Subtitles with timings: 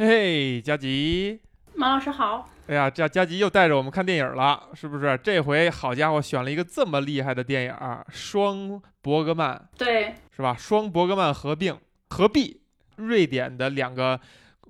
[0.00, 1.40] 嘿，佳吉，
[1.74, 2.48] 马老师好。
[2.68, 5.18] 哎呀，佳佳吉又带着我们看电影了，是不是？
[5.24, 7.74] 这回好家伙，选了一个这么厉害的电影，
[8.08, 10.54] 双伯格曼，对，是吧？
[10.56, 11.76] 双伯格曼合并
[12.10, 12.60] 合璧，
[12.94, 14.20] 瑞典的两个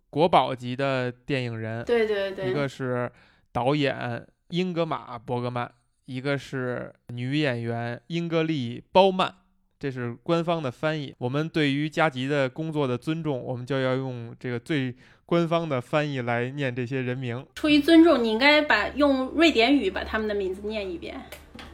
[0.09, 3.13] 国宝级的电影人，对对对，一个是
[3.53, 5.71] 导演英格玛伯格曼，
[6.07, 9.35] 一个是女演员英格丽褒曼。
[9.81, 11.15] 这是官方的翻译。
[11.19, 14.93] 我们对于加吉的工作的尊重，我们就要用这个最
[15.29, 17.47] 官方的翻译来念这些人名。
[17.55, 21.21] 出于尊重，你应该把用瑞典语把他们的名字念一遍。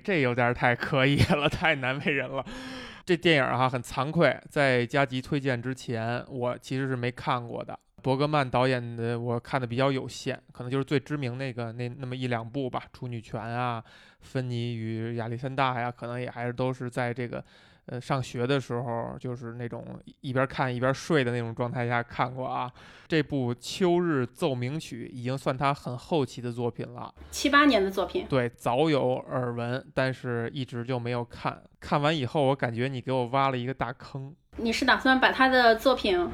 [0.03, 2.45] 这有点太刻意了，太难为人了。
[3.07, 7.79] 这电影哈很惭愧，在加急推荐之前，我其实是没看过的。
[8.03, 13.81] 伯格曼导演的我看的比较有限，可能就是最知名那个那那么一两部吧，《处女泉》啊，
[14.21, 17.45] 《芬妮与亚历山大》呀，可能也还是都是在这个。
[17.87, 19.85] 呃，上学的时候就是那种
[20.21, 22.71] 一边看一边睡的那种状态下看过啊。
[23.07, 28.27] 这部《秋日奏鸣曲》已经算他很后期的作品了，七八年的作品。
[28.29, 31.63] 对，早有耳闻，但是一直就没有看。
[31.79, 34.35] 看完以后，我感觉你给我挖了一个大坑。
[34.57, 36.29] 你是打算把他的作品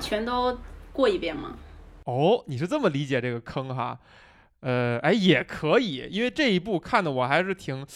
[0.00, 0.58] 全都
[0.92, 1.56] 过一遍吗？
[2.04, 3.96] 哦，你是这么理解这个坑哈？
[4.60, 7.86] 呃，哎，也可以，因为这一部看的我还是挺。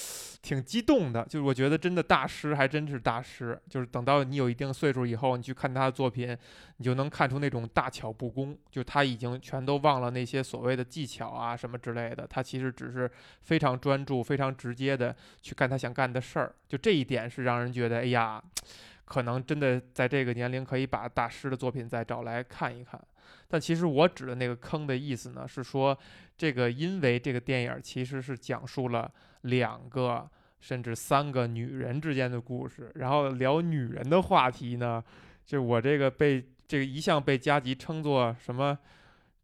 [0.45, 6.37] 挺激动的，就是我觉得真的大师还真是大师，就是等到你有一定岁数以后，你去看他的作品，
[6.77, 18.43] 你就能看出那种大巧不工，就他已经全都忘了那些所谓的技巧啊什么之类的，他其实只是非常专注、非常直接的去干他想干的事儿，就这一点是让人觉得，哎呀，
[19.07, 23.01] 可能真的在这个年龄可以把大师的作品再找来看一看。
[23.49, 25.97] 但其实我指的那个坑的意思呢，是说
[26.37, 29.11] 这个因为这个电影其实是讲述了。
[29.45, 30.27] 两个
[30.59, 35.05] 甚至三个女人之间的故事，然后聊女人的话题呢，
[35.45, 38.79] 就我这个被这个一向被加急称作什么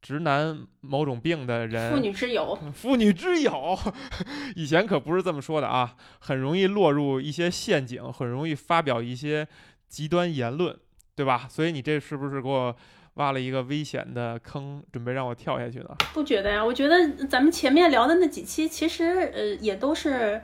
[0.00, 3.78] 直男某种病的人，妇女之友，妇女之友，
[4.56, 9.46] 以前可不是这么说的啊，很容易落入一些陷阱，很容易发表一些
[9.86, 10.74] 极端言论，
[11.14, 11.46] 对吧？
[11.46, 12.74] 所以你这是不是给我？
[13.14, 15.96] 挖了一个危险的坑，准备让我跳下去呢？
[16.14, 20.40] 不觉得呀，我觉得咱们前面聊的那几期，其实呃也都是，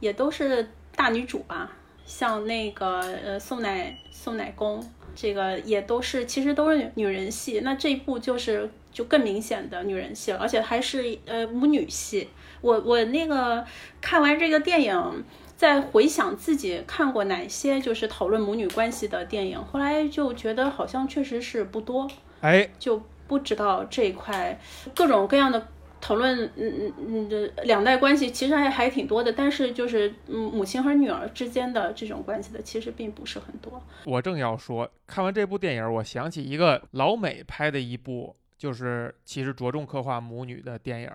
[0.00, 1.72] 也都是大女主吧，
[2.04, 7.60] 像那个呃宋奶宋奶公，这个也都是，其实都是女人戏。
[7.60, 12.28] 那这一部就是就更明显的女人戏了，而且还是呃母女戏。
[12.60, 13.64] 我我那个
[14.00, 15.24] 看完这个电影。
[15.64, 22.06] 在回想自己看过哪些就是讨论母女关系的电影，后来就觉得好像确实是不多，
[22.42, 24.60] 哎，就不知道这一块
[24.94, 25.68] 各种各样的
[26.02, 33.82] 讨论，嗯嗯嗯的两代关系其实还还挺多的，但是就是嗯母亲和女儿之间的这种关系的其实并不是很多。
[34.04, 41.10] 我正要说，看完这部电影，我想起一个老美拍的一部，就是其实着重刻画母女的电影，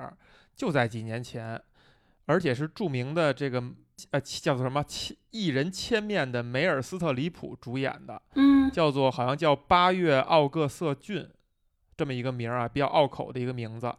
[0.55, 1.61] 就在几年前，
[2.25, 3.63] 而且是著名的这个。
[4.11, 4.83] 呃，叫做什么？
[4.83, 11.27] 千一人千面的梅尔斯特里普主演的，嗯，叫做好像叫八月奥各瑟郡，
[11.95, 13.93] 这么一个名儿啊，比较拗口的一个名字。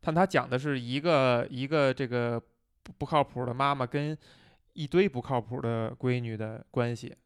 [0.00, 2.40] 但他讲的是一个一个这个
[2.82, 4.16] 不不靠谱的妈妈跟
[4.74, 7.16] 一堆不靠谱的闺女的关系，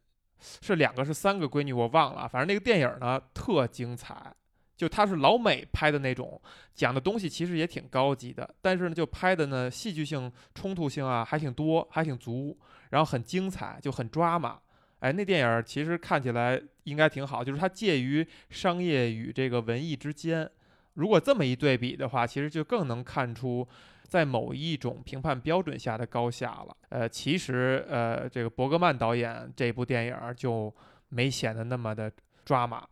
[0.61, 4.33] 是两个是三个闺女我忘了，反正那个电影呢特精彩。
[4.79, 6.41] 就他是老美拍的那种，
[6.73, 12.57] 讲的东西其实也挺高级的，但是呢，就拍的呢戏剧性、冲突性啊还挺多，还挺足，
[12.91, 14.57] 然后很精彩，就很抓马。
[14.99, 20.49] 哎，那电影其实看起来应该挺好，就是它介于商业与这个文艺之间。
[20.93, 23.67] 如果这么一对比的话，其实就更能看出
[24.07, 26.77] 在某一种评判标准下的高下了。
[26.87, 30.73] 呃，其实呃，这个伯格曼导演这部电影就
[31.09, 32.09] 没显得那么的
[32.45, 32.87] 抓马。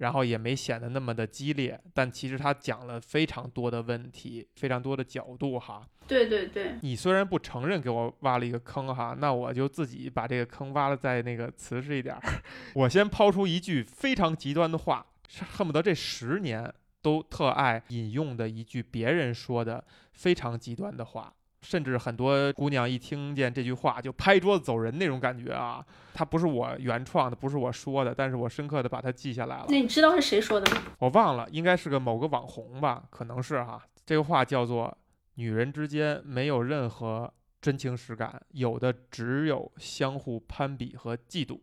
[0.00, 5.86] 然后也没显得那么的激烈，但其实他讲了非常多的问题，非常多的角度哈。
[6.06, 12.22] 对对对，你虽然不承认给我挖了一个坑哈，那我就自己把这个坑挖的再那个瓷实一点儿。
[12.74, 15.06] 我先抛出一句非常极端的话，
[15.52, 16.72] 恨不得这十年
[17.02, 21.34] 都特爱引用的一句别人说的非常极端的话。
[21.62, 25.84] 甚至很多姑娘一听见这句话就拍桌子走人那种感觉啊！
[26.14, 29.66] 它不是我原创的，不是我说的，但是我深刻的把它记下来了。
[29.68, 30.82] 那你知道是谁说的吗？
[30.98, 33.80] 我忘了，应该是个某个网红吧，可能是哈。
[34.06, 34.96] 这个话叫做
[35.36, 41.60] “女人之间没有任何真情实感，有的只有相互攀比和嫉妒。”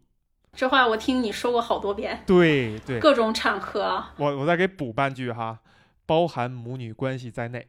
[0.54, 2.24] 这话我听你说过好多遍。
[2.26, 4.04] 对对，各种场合。
[4.18, 5.60] 我我再给补半句哈，
[6.06, 7.68] 包含母女关系在内。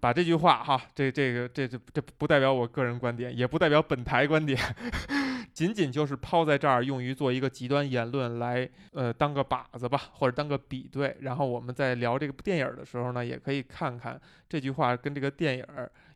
[0.00, 4.58] 把这句话哈，这这个这这这不代表我个人观点，也不代表本台观点。
[5.52, 11.16] 仅仅就是抛在这儿，用于做一个极端言论来，呃，当个靶子吧，或者当个比对。
[11.20, 15.64] 然后我们在聊这个电影的时候呢，也可以看看这句话跟这个电影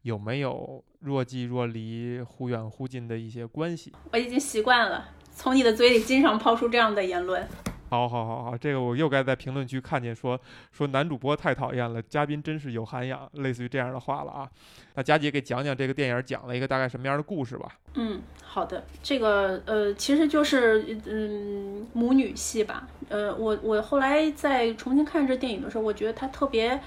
[0.03, 3.93] 有没有若即若离、忽远忽近的一些关系。
[4.13, 7.45] 我已经习惯了从你的嘴里经常抛出这样的言论。
[7.93, 10.41] 好，好，好，好，这个我又该在评论区看见说
[10.71, 14.49] 说男主播太讨厌了，嘉宾真是有涵养，类似于这样的话了啊。
[14.95, 17.77] 那佳姐给讲讲这个电影讲了一个大概什么样的故事吧。
[17.97, 22.89] 嗯，好的，这个呃，其实就是嗯母女戏吧。
[23.11, 26.81] 呃，我我后来在重新看这电影的时候，我觉得它特别，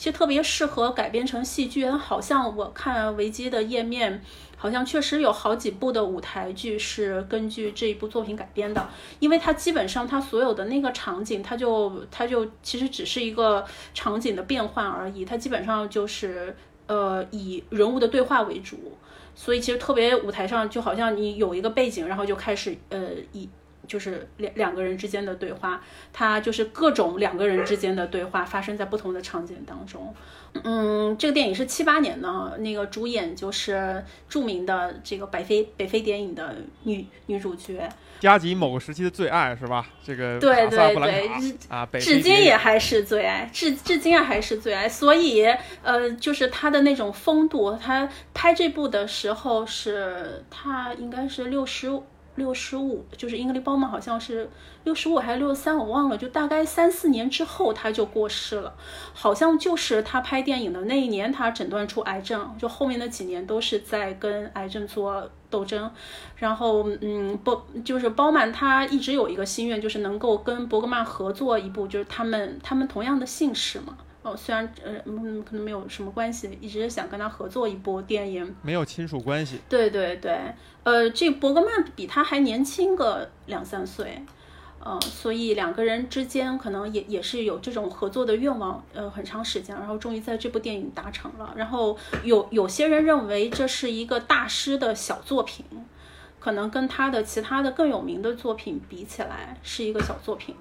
[0.00, 1.86] 其实特别适合改编成戏剧。
[1.90, 4.22] 好像我看维基的页面。
[4.56, 8.88] 好像确实有好几部的舞台剧是根据这一部作品改编的，
[9.18, 13.64] 因为它基本上它所有的那个场景，它就它就其实只是一个
[13.94, 16.54] 场景的变换而已，它基本上就是
[16.86, 18.98] 呃以人物的对话为主，
[19.34, 23.48] 所以其实特别舞台上就好像你有一个背景，然后就开始呃以。
[23.86, 25.82] 就是两两个人之间的对话，
[26.12, 30.14] 它就是各种两个人之间的对话发生在不同的场景当中。
[30.64, 37.88] 嗯，这个电影是七八年呢，那个主演就是著名的这个北非北非电影的女女主角，
[38.18, 39.86] 加吉某个时期的最爱是吧？
[40.04, 41.28] 这个对对对
[41.68, 44.88] 啊，至今也还是最爱，至至今还是最爱。
[44.88, 45.44] 所以
[45.84, 51.90] 呃，就是她的那种风度，她拍这部的时候是她应该是六十。
[52.40, 54.48] 六十五，就是英格丽褒曼好像是
[54.84, 56.16] 六十五还是六十三，我忘了。
[56.16, 58.74] 就大概三四年之后，他就过世了。
[59.12, 65.90] 好像就是他拍电影的那一年，他诊断出癌症，就后面的几年都是在跟癌症做斗争。
[66.36, 73.96] 然后，嗯，不，就是褒曼他一直有一个心愿，就是能够跟伯格曼合作一部，就是他们他们同样的姓氏嘛。
[74.22, 79.58] 哦，虽然呃嗯可能没有什么关系，一直想跟他合作一部电影，没有亲属关系。
[79.66, 80.38] 对对对，
[80.82, 84.24] 呃，这伯格曼比他还年轻个两三岁，
[84.82, 91.52] 呃，所以两个人之间可能也也是有这种合作的愿望，呃，很长时间，然后终于在这部电影达成了。
[91.54, 95.66] 然后有有些人认为这是一个大师的小作品，
[96.38, 100.56] 可能跟他的其他的更有名的作品比起来是一个小作品。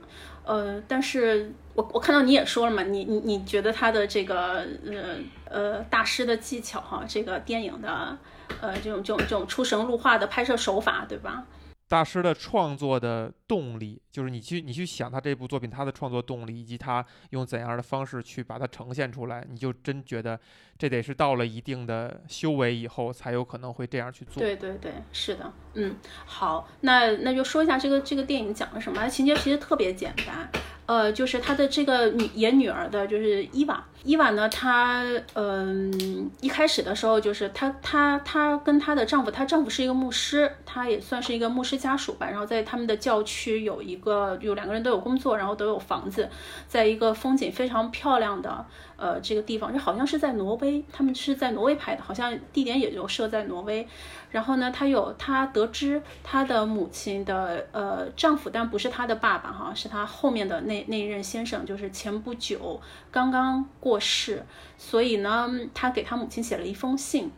[0.49, 5.15] 呃，但是我我看到你也说了嘛，你你你觉得他的这个呃
[5.45, 8.17] 呃大师的技巧哈，这个电影的
[8.59, 11.45] 呃这种这种这种出神入化的拍摄手法，对吧？
[11.89, 20.39] 大师的创作的动力，就是你去你去想他这部作品他的创作动力，以及他用怎样的方式去把它呈现出来，你就真觉得
[20.77, 24.39] 这得是到了一定的修为以后才有可能会这样去做。
[24.39, 25.95] 对对对，是的，嗯，
[26.25, 30.47] 好，那那就说一下这个这个电影讲了什么，情节其实特别简单。
[30.89, 33.83] 呃，就是他的这个女演女儿的，就是伊娃。
[34.03, 35.03] 伊娃呢，她
[35.33, 42.27] 嗯，一开始的时候就是她她她跟她的丈夫，她丈夫是一个牧师，她也算是一个牧师家属吧。
[42.27, 46.27] 然后在他们的教区有一个，有两个人都有工作，然后都有房子，
[46.67, 48.65] 在一个风景非常漂亮的
[48.99, 53.87] 呃这个地方，这好像是在挪威，他们是在挪威拍的，好像地点也就设在挪威。
[54.31, 62.79] 然后呢，她有她得知她的母亲的呃丈夫，但不是她的爸爸哈，是她后面的那那一任先生，就是前不久
[63.09, 64.45] 刚刚过世，
[64.77, 67.31] 所以呢，她给她母亲写了一封信。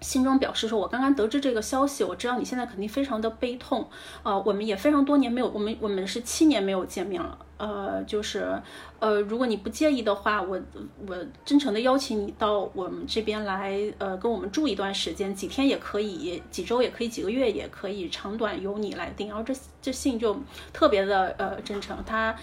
[0.00, 3.88] 信中表示说：“我刚刚得知这个消息，我知道你现在肯定非常的悲痛，
[4.24, 8.60] 呃，我们也非常多年没有，我们我们是七年没有见面了，呃，就是，
[8.98, 10.60] 呃，如果你不介意的话，我
[11.06, 19.28] 我真诚的邀请你到我们这边来，呃，跟我们住一段时间，几天也可以，几周也可以，几个月也可以，长短由你来定。
[19.28, 20.36] 然后这这信就
[20.72, 22.34] 特别的呃真诚，他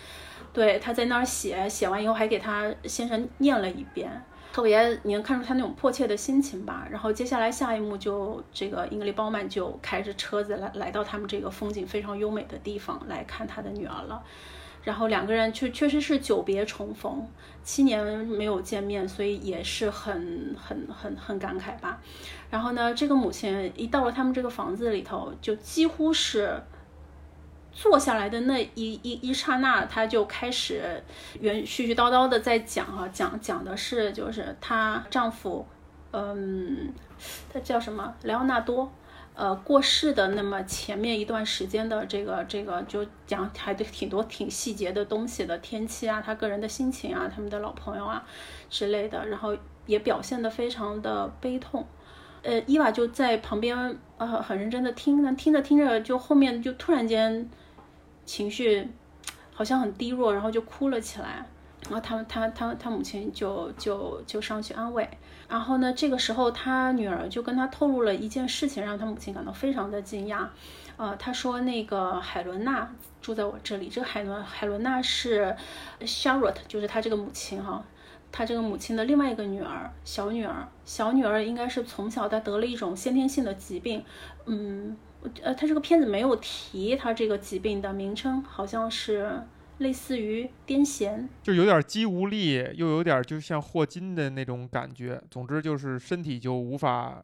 [0.53, 4.09] 对他在那儿写，写完以后还给他先生念了一遍。”
[4.51, 6.87] 特别你能看出他那种迫切的心情吧。
[6.89, 14.23] 然后接下来下一幕就这个英格丽褒曼就开着车子来来到他们这个风景非常优美的地方来看他的女儿了。
[14.83, 17.27] 然后两个人确确实是久别重逢，
[17.63, 22.01] 七年没有见面，所以也是很很很很感慨吧。
[22.49, 26.61] 然后呢，这个母亲一到了他们这个房子里头，就几乎是。
[27.71, 31.01] 坐下来的那一一一刹那，她就开始
[31.39, 35.65] 原絮絮叨叨的在讲哈，讲讲的是就是她丈夫，
[36.11, 36.91] 嗯，
[37.53, 38.91] 他叫什么莱昂纳多，
[39.39, 48.21] 呃，过世的那么前面一段时间的这个这个就讲还得挺多挺细节的东西的天气啊，他个人的心情啊，他们的老朋友啊
[48.69, 49.55] 之类的，然后
[49.85, 51.85] 也表现的非常的悲痛，
[52.43, 57.49] 呃，伊娃就在旁边呃很认真的听，呢，听着听着就后面就突然间。
[58.25, 58.87] 情绪
[59.51, 61.43] 好像很低落，然后就哭了起来。
[61.85, 65.09] 然后他们他他他母亲就就就上去安慰。
[65.49, 70.47] 然后呢，这个时候他女儿就跟他透露了一件事情，让他母亲感到非常的惊讶。
[70.95, 72.89] 呃，他说那个海伦娜
[73.21, 75.55] 住在我这里，这个海伦海伦娜是
[76.01, 77.83] Charlotte，就是他这个母亲哈。
[78.31, 84.05] 他这个母亲的另外一个女儿，小女儿，小女儿应该是从小她得了一种先天性的疾病，
[84.45, 84.95] 嗯，
[85.41, 89.41] 呃，他这个片子没有提他这个疾病的名称，好像是
[89.79, 97.21] 类似于癫痫，就有点肌无力，又有点就像霍金的那种感觉，总之就是身体就无法。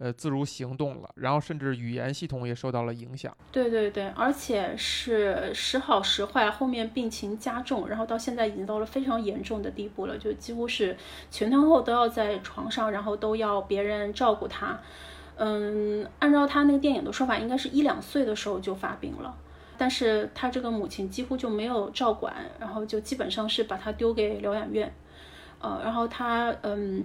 [0.00, 3.36] 呃，自如行动了，然后甚至语言系统也受到了影响。
[3.50, 10.96] 对对对，而且是时好时坏，后面病情加重，然后到现在已经到了非常严重的地步了，就几乎是
[11.32, 14.78] 全天候都要在床上，然后都要别人照顾他。
[15.34, 19.36] 嗯，按照他那个电影的说法，应该是一两岁的时候就发病了，
[19.78, 24.92] 但是他这个母亲几乎就没有照管，然后就基本上是把他丢给疗养院。
[25.60, 27.04] 呃，然后他嗯。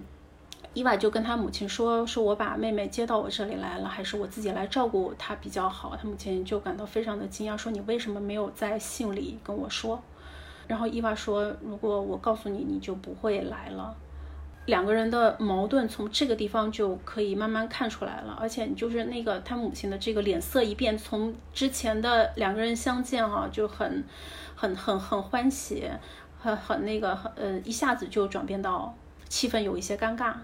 [0.72, 10.02] 伊娃就跟他母亲说：“说我把妹妹接到我这里来了，还是我自己来照顾她比较好。”他母亲就感到非常的惊讶，说：“你为什么没有在信里跟我说？”
[10.66, 13.94] 然后伊娃说：“如果我告诉你，你就不会来了。”
[14.66, 24.02] 两个人的矛盾从这个地方就可以慢慢看出来了，而且就是那个他母亲的这个脸色一变，从之前的两个人相见哈就很、
[24.54, 25.88] 很、很、很欢喜，
[26.38, 28.96] 很、很那个，很呃，一下子就转变到
[29.28, 30.34] 气氛有一些尴尬。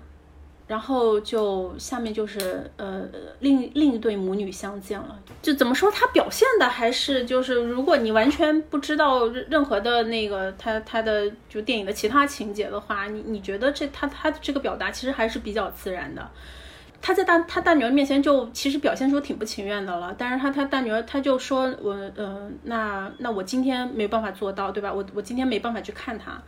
[0.71, 3.03] 然后就下面就是呃
[3.41, 16.31] 另另一对母女相见了，就怎么说他表现的还是就是如果你完全不知道任何的那个他他的就电影的其他情节的话，你你觉得这他他的这个表达其实还是比较自然的。
[17.03, 24.93] 他在大他大女儿面前就其实表现出挺不情愿的了，但是他他大女儿他就说我嗯那那我今天没办法做到对吧？
[24.93, 26.41] 我我今天没办法去看他。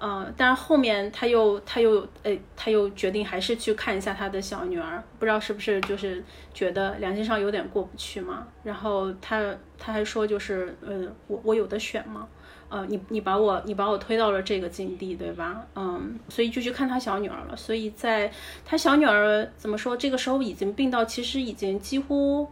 [0.00, 6.22] 嗯，但是后面他又他又诶，他又决定还是去看一下他的小女儿，不知道是不是就是
[6.54, 8.46] 觉得良心上有点过不去嘛。
[8.62, 12.28] 然后他他还说就是，呃，我我有的选吗？
[12.68, 15.66] 呃，你你把我你把我推到了这个境地，对吧？
[15.74, 17.56] 嗯，所以就去看他小女儿了。
[17.56, 18.30] 所以在
[18.64, 22.46] 他小女儿怎么说，这个时候已经病到其实已经几乎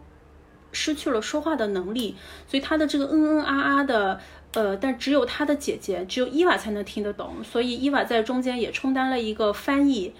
[0.71, 4.19] 失去了说话的能力，所以他的这个嗯嗯啊啊的。
[4.57, 10.11] 呃，但只有他的姐姐，只有伊娃才能听得懂，所以伊娃在中间也充当了一个翻译、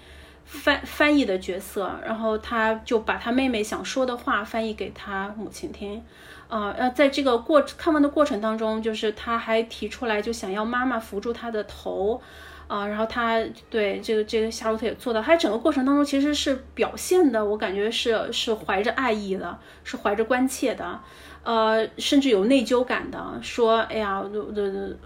[0.44, 6.00] 翻翻译的角色，然后他就把他妹妹想说的话翻译给他母亲听。
[6.46, 12.22] 呃，呃，在这个过看完的过程当中，就是他还提出来，就想要妈妈扶住他的头，
[12.68, 21.00] 啊，然后他对这个这个夏洛特也做到，他整个过程当中其实是表现的，我感觉是是怀着爱意的，是怀着关切的。
[21.48, 24.22] 呃，甚至有内疚感的说：“哎呀，
[24.54, 24.96] 这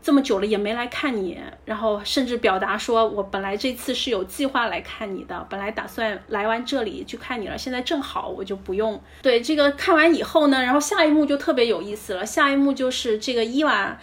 [0.00, 1.36] 这么久了也没来看你。”
[1.66, 12.24] 然后甚至表达说：“我本来这次是有计划来看你的，本来打算来完这里去看你了，现在正好我就不用。”对这个看完以后呢，然后下一幕就特别有意思了。
[12.24, 13.98] 下一幕就是这个伊娃，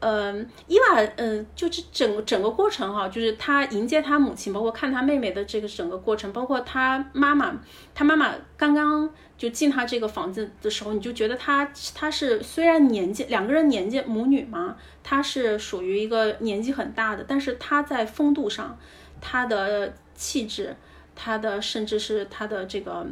[0.00, 7.60] 嗯，伊娃，嗯，就是整整个过程哈，就是他迎接他母亲，包括看他妹妹的这个整个过程，包括他妈妈，
[7.94, 9.08] 他妈妈刚刚。
[9.38, 18.76] 就进他这个房子的时候，你就觉得他他是虽然年纪两个人年纪母女嘛，他是属于一个年纪很大的，但是他在风度上，
[19.20, 20.74] 他的气质，
[21.14, 23.06] 他的甚至是他的这个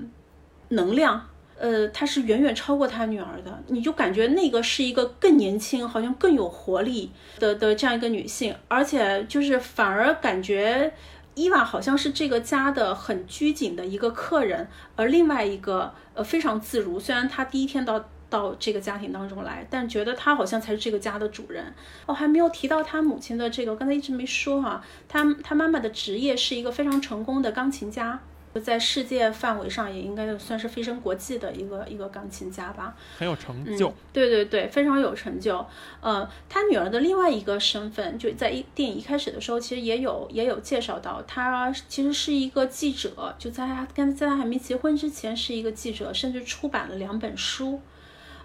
[0.71, 3.62] 能量，呃，他是远远超过他女儿的。
[3.68, 10.92] 你就感觉那个是一个更年轻，好像更有活力的的这样一个女性，而且就是反而感觉。
[11.38, 16.98] 伊娃好像是这个家的很拘谨的一个客人，而另外一个呃非常自如。
[16.98, 21.75] 虽然她第一天到到这个家庭当中来，但觉得她好像才是这个家的主人。
[22.06, 24.82] 哦，还没有提到她母亲的这个，刚才一直没说哈。
[25.06, 28.18] 她她妈妈的职业是一个非常成功的钢琴家。
[28.60, 33.92] 在世界范围上也应该算是飞升国际的一个一个钢琴家吧，很有成就。
[34.12, 35.64] 对对对，非常有成就。
[36.00, 47.80] 呃，他女儿的另外一个身份，就在一电影一开始的时候，其实也有也有介绍到，她其实是一个记者，就在他跟在他还没结婚之前是一个记者，甚至出版了两本书。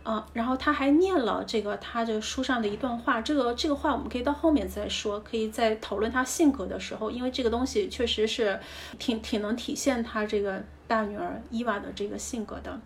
[0.04, 8.60] 啊，然后他还念了这个他这个书上的一段话，这个这个话我们可以到后面再说，可以在讨论他性格的时候，因为这个东西确实是
[8.98, 12.80] 挺挺能体现他这个大女儿伊娃的这个性格的。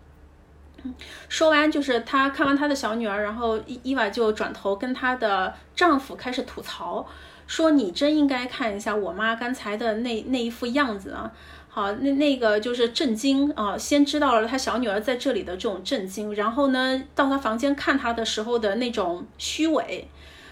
[1.29, 7.07] 说完就是他看完他的小女儿，然后伊伊娃就转头跟她的丈夫开始吐槽，
[7.47, 11.31] 说你真应该看一下我妈刚才的那那一副样子啊。
[11.75, 13.77] 好，那那个就是震惊啊！
[13.77, 20.07] 先知道了他小女儿在这里的这种震惊，然后呢，到他房间看他的时候的那种虚伪，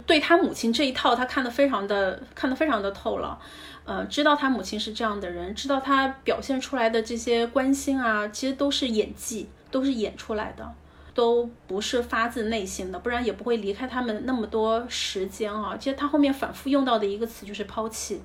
[0.06, 3.40] 对他母亲这一套，他看得非常的看得非常的透了，
[3.86, 10.70] 呃，知道他母亲是这样的人，知道他表现出来的这些关心啊，其实都是演技，都是演出来的，
[11.14, 15.78] 都不是发自内心的，不然也不会离开他们那么多时间啊。
[15.80, 18.22] 其实他后面反复用到的一个词就是抛弃。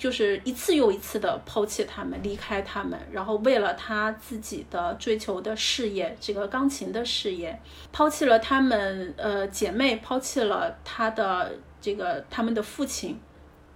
[0.00, 7.60] 就是一次又一次的抛弃他们，离开他们，然后为了他自己的追求的事业，这个钢琴的事业，
[7.92, 11.52] 抛弃了他们，呃，姐妹，抛弃了他的
[11.82, 13.20] 这个他们的父亲。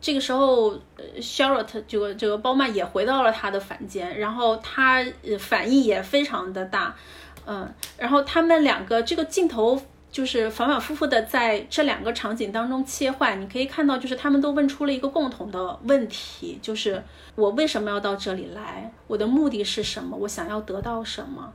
[0.00, 0.74] 这个时候
[1.20, 5.04] ，Charlotte 这个这个包曼也回到了他的房间，然后他
[5.38, 6.96] 反应也非常的大，
[7.44, 9.78] 嗯，然后他们两个这个镜头。
[10.14, 17.02] 就是反反复复的在这两个场景当中切换，你可以看到，就是他们都问出了一个共同的问题，就是
[17.34, 18.92] 我为什么要到这里来？
[19.08, 20.16] 我的目的是什么？
[20.16, 21.52] 我想要得到什么？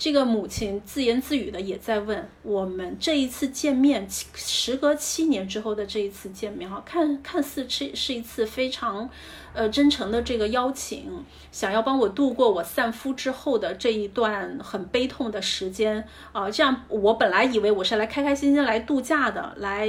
[0.00, 9.10] 这个母亲自言自语的也在问我们这一次见面，时隔七年之后的这一次见面，哈，看看似是是一次非常。
[9.52, 16.02] 呃，真诚的这个邀请，想要帮我度过我丧夫之后的这一段很悲痛的时间
[16.32, 19.86] 啊，这样我本来以为我是来开开心心来度假的，来，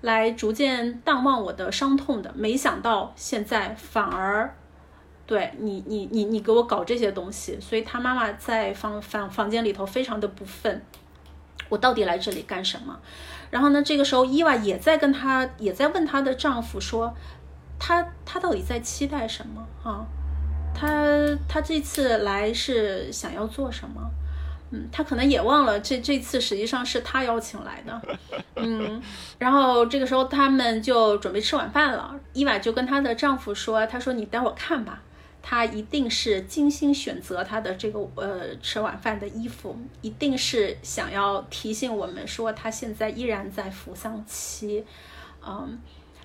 [0.00, 4.56] 来逐渐淡忘我的伤痛的，没想到现在反而，
[5.28, 10.80] 对你，你，你，你给我搞这些东西，所以他妈妈在房房房间里头非常的不忿，
[11.68, 12.98] 我到底来这里干什么？
[13.50, 17.14] 然后呢，这个时候伊娃也在跟她，也在问她的丈夫说。
[17.80, 20.04] 他他到底在期待什么啊？
[20.74, 21.06] 他
[21.48, 24.02] 他这次来是想要做什么？
[24.72, 28.02] 嗯，他可能也忘了这这次实际上是他邀请来的。
[28.56, 29.00] 嗯，
[29.38, 32.12] 然后这个时候他们就准备吃晚饭了。
[32.32, 35.00] 伊娃就跟她的丈夫说：“她说你待会儿看吧，
[35.42, 44.84] 他一定是精心选择他的这个呃吃晚饭的衣服，一定是想要提醒我们说他现在依然在服丧期。”
[45.46, 45.78] 嗯。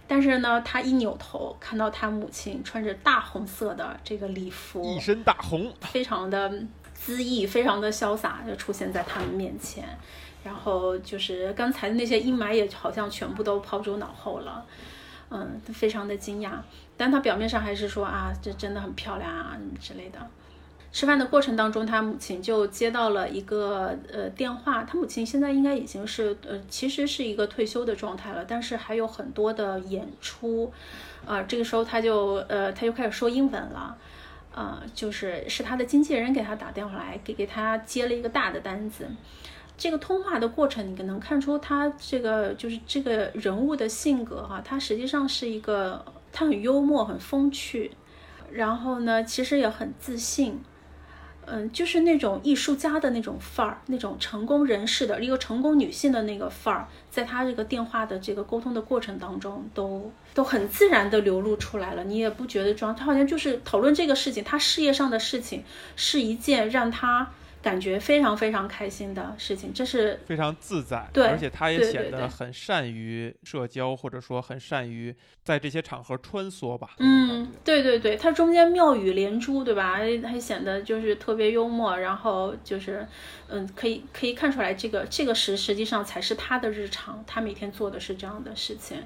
[0.05, 6.51] 但是呢，他一扭头，看到他母亲穿着大红色的这个礼服，一身大红，非常的
[7.05, 9.87] 恣意，非常的潇洒，就出现在他们面前。
[10.43, 14.63] 然后就是刚才的那些阴霾也好像全部都抛诸脑后了，
[15.29, 16.51] 嗯，非常的惊讶。
[16.97, 20.19] 但他表面上还是说啊，这真的很漂亮啊，什么之类的。
[20.91, 24.83] 吃饭的过程当中，他母亲就接到了一个呃电话。
[24.83, 30.71] 他母亲现在应该已经是呃，其实是一个退休的状态了，但是还有很多的演出。
[31.25, 33.97] 啊，这个时候他就呃，他就开始说英文了。
[34.53, 39.07] 啊，就是是他的经纪人给他打电话来，给给他接了一个大的单子。
[39.75, 47.91] 这个通话的过程，你能看出他这个就是这个人物的性格哈，他实际上是一个他很幽默、很风趣，
[48.51, 50.61] 然后呢，其实也很自信。
[51.45, 62.03] 嗯，就是那种艺术家的那种范儿，那种成功人士的一个成功女性的那个范儿，在他这个电话的这个沟通的过程当中，都都很自然的流露出来了。
[62.05, 65.63] 你也不觉得装，他好像就是讨论这个事情，他事业上的事情，
[65.95, 67.31] 是一件让他。
[67.63, 76.89] 感觉非常非常开心的事情，这是非常自在，对，而且他也显得很善于社交，或者说很善于在这些场合穿梭吧。
[76.99, 79.93] 嗯，对对对，他中间妙语连珠，对吧？
[79.93, 83.07] 还显得就是特别幽默，然后就是，
[83.47, 88.97] 嗯，可以可以看出来，这个这个实实际上才是他的日常，他每天做的是这样的事情。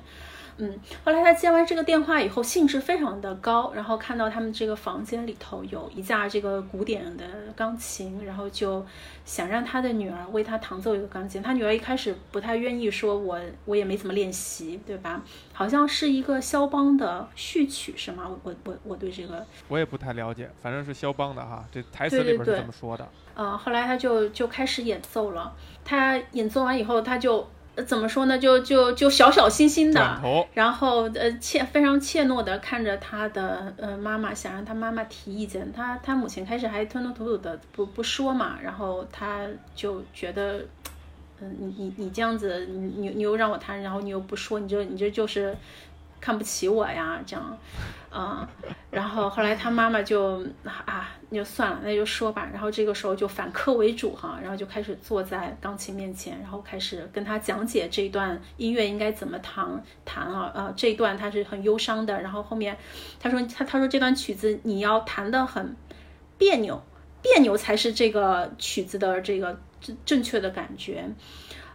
[0.59, 7.23] 嗯，后来他接完这个电话以后，兴致非常的高，然后看到他们这个房间里头有一架这个古典的
[7.55, 8.83] 钢琴，然后就
[9.23, 11.43] 想让他的女儿为他弹奏一个钢琴。
[11.43, 15.21] 他女儿一开始不太愿意，说我我也没怎么练习，对吧？
[15.53, 18.23] 好像是一个肖邦的序曲，是吗？
[18.41, 23.07] 我我我对这个我也不太了解，反正是肖邦的哈，这台词里边是怎么说的。
[23.35, 25.53] 嗯，后来他就就开始演奏了，
[25.85, 27.47] 他演奏完以后，他就。
[27.83, 28.37] 怎么说呢？
[28.37, 30.19] 就就就小小心心的，
[30.53, 35.71] 然后呃怯非常怯懦的看着他的呃妈妈，想让他妈妈提意见。
[35.71, 40.59] 他他母亲开始还吞吞吐吐的不不说嘛，然后他就觉得，
[41.39, 45.55] 嗯你你你这样子，你你又让我谈，然后你又不说，你就你这就是。
[46.27, 47.57] 看不起我呀，这样，
[48.11, 48.45] 嗯，
[48.91, 52.49] 然后后来他妈妈就啊，那就算了，那就说吧。
[52.51, 62.21] 然后这个时候就反客为主哈，然后就开始坐在钢琴面前，然后开始跟他讲解这一段音乐应该怎么弹弹啊，呃，这一段他是很忧伤的。
[62.21, 62.77] 然后后面
[63.21, 65.77] 他说他他说这段曲子你要弹的很
[66.37, 66.83] 别扭，
[67.21, 71.09] 别扭才是这个曲子的这个正正确的感觉。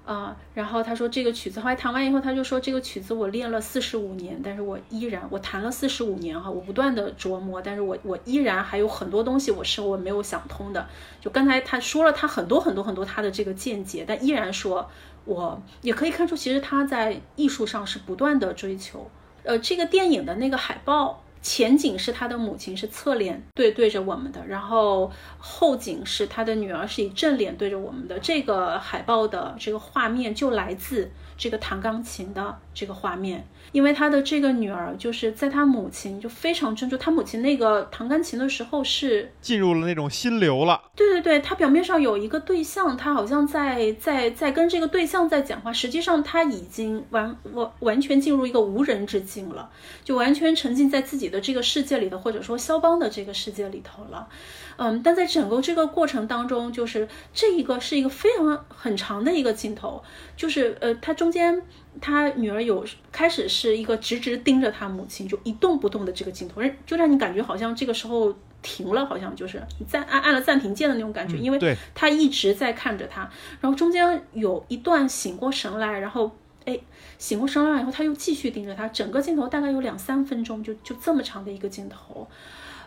[0.05, 10.85] 啊，然后他说这个曲子后来弹完以后，他就说这个曲子我练了四十五年，但是我依然我弹了四十五年哈，我不断的琢磨，但是我我依然还有很多东西我是我没有想通的。
[11.21, 14.91] 就刚才他说了他很多很多很多他的这个见解，但依然说，
[15.25, 19.09] 我也可以看出其实他在艺术上是不断的追求。
[19.45, 21.23] 呃，这个电影的那个海报。
[21.43, 28.19] 前景是他的母亲是侧脸对对着我们的，然后后景是他的女儿是以正脸对着我们的。
[28.21, 33.47] 这个海报的这个画面就来自这个弹钢琴的这个画面。
[33.73, 40.81] 因为他的这个女儿就是在他母亲就非常专注，他母亲那个弹钢琴的时候是进入了那种心流了。
[40.95, 49.71] 对对对，他表面上有一个对象，他好像在在在跟这个对象在讲话，实际上他已经完完完全进入一个无人之境了，
[50.05, 54.29] 就完全沉浸在自己的这个世界里头，或者说肖邦的这个世界里头了。
[54.77, 60.03] 嗯，但在整个这个过程当中，就是这一个是一个非常很长的一个镜头，
[60.37, 61.63] 就是呃，他中间
[62.01, 76.31] 他女儿有开始是一个直直盯着他母亲就一动不动的这个镜头，就让你感觉好像这个时候停了，好像就是暂按按了暂停键的那种感觉，因为他一直在看着他，然后中间有一段醒过神来，然后
[76.65, 76.79] 哎
[77.19, 82.27] 醒过神来以后他又继续盯着他，整个镜头大概有两三分钟，就就这么长的一个镜头。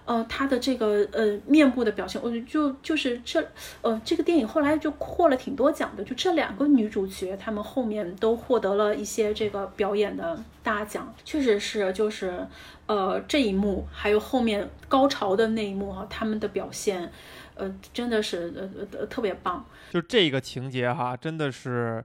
[0.06, 3.44] 呃，他的这个呃面部的表情，我就就是这，
[3.82, 12.48] 呃，这个电影后来就获了挺多奖的，就这两个女主角，她们后面都获得了一些这个表演的大奖，确实是，就是
[12.86, 17.12] 呃这一幕，还有后面高潮的那一幕啊，他们的表现，
[17.56, 19.66] 呃，真的是呃呃特别棒。
[19.92, 22.04] 就这个情节哈，真的是，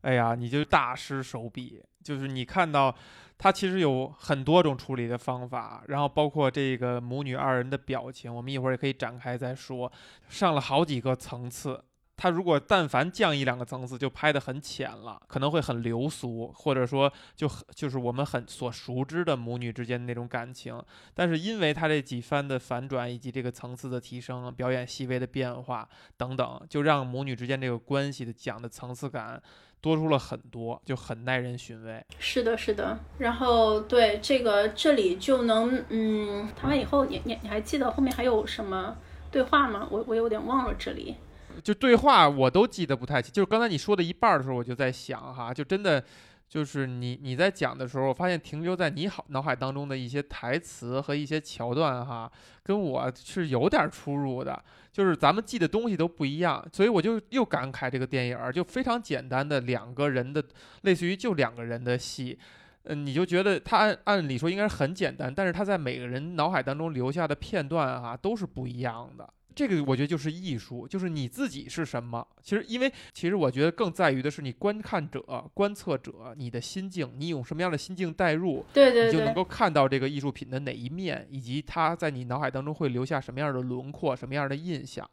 [0.00, 2.92] 哎呀，你就大失手笔，就是你看到。
[3.38, 9.92] 它其实有很多种处理的方法，然后包括这个母女二人的表情，我们一会儿也可以展开再说。
[10.28, 11.84] 上了好几个层次，
[12.16, 20.82] 它如果但凡降一两个层次，就拍得很浅了，可能会很流俗，或者说就就是我们很所熟知的母女之间的那种感情。
[21.12, 29.42] 但是因为它这几番的反转以及这个层次的提升、表演细微的变化等等，就让母女之间这个关系的讲的层次感。
[29.80, 32.04] 多出了很多，就很耐人寻味。
[32.18, 32.98] 是的，是的。
[33.18, 38.96] 然后对这个这里就能，嗯，谈完以后，你你你还记得后面还有什么
[39.30, 39.86] 对话吗？
[39.90, 41.16] 我我有点忘了这里。
[41.64, 46.04] 就对话我都记得不太清，就是刚才你说的一半的时候，我就在想哈，就真的
[46.48, 52.30] 就是你你在讲的时候，我发现停留在你好脑海当中的一些台词和一些桥段哈，
[52.62, 54.62] 跟我是有点出入的。
[54.92, 60.42] 就是咱们记的东西都不一样，所以我就又感慨这个电影就非常简单的两个人的，
[60.82, 62.38] 类似于就两个人的戏，
[62.84, 69.28] 嗯，你就觉得他按按理说应该是很简单，但是他在每个人脑海当中留下的片段哈都是不一样的。
[69.56, 72.24] 这个我觉得就是艺术，就是你自己是什么。
[72.42, 75.22] 其实，因为其实我觉得更在于的是你观看者、
[75.54, 85.08] 观测者，你的心境，你用什么样的心境代入，对对，你就能够看到这个艺术品的哪一面，以及它在你脑海当中会留下什么样的轮廓、什么样的印象。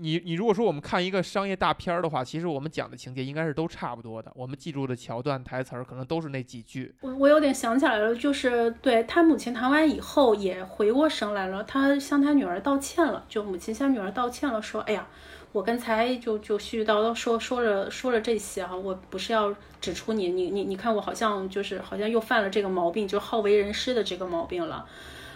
[0.00, 6.94] 你你如果说我们看一个商业大片儿的话，其实我们讲的情节应该是都差不多的，我们记住的桥段、台词儿可能都是那几句。
[7.00, 15.06] 我我有点想起来了，就是对他母亲谈完以后也回过神来了，他向他女儿道歉了，就母亲向女儿道歉了，说：“哎呀，
[15.50, 24.86] 我刚才就就絮絮叨叨说说了说了这些哈，我不是要指出你，你你你看我好像就是好像又犯了这个毛病，就好为人师的这个毛病了。”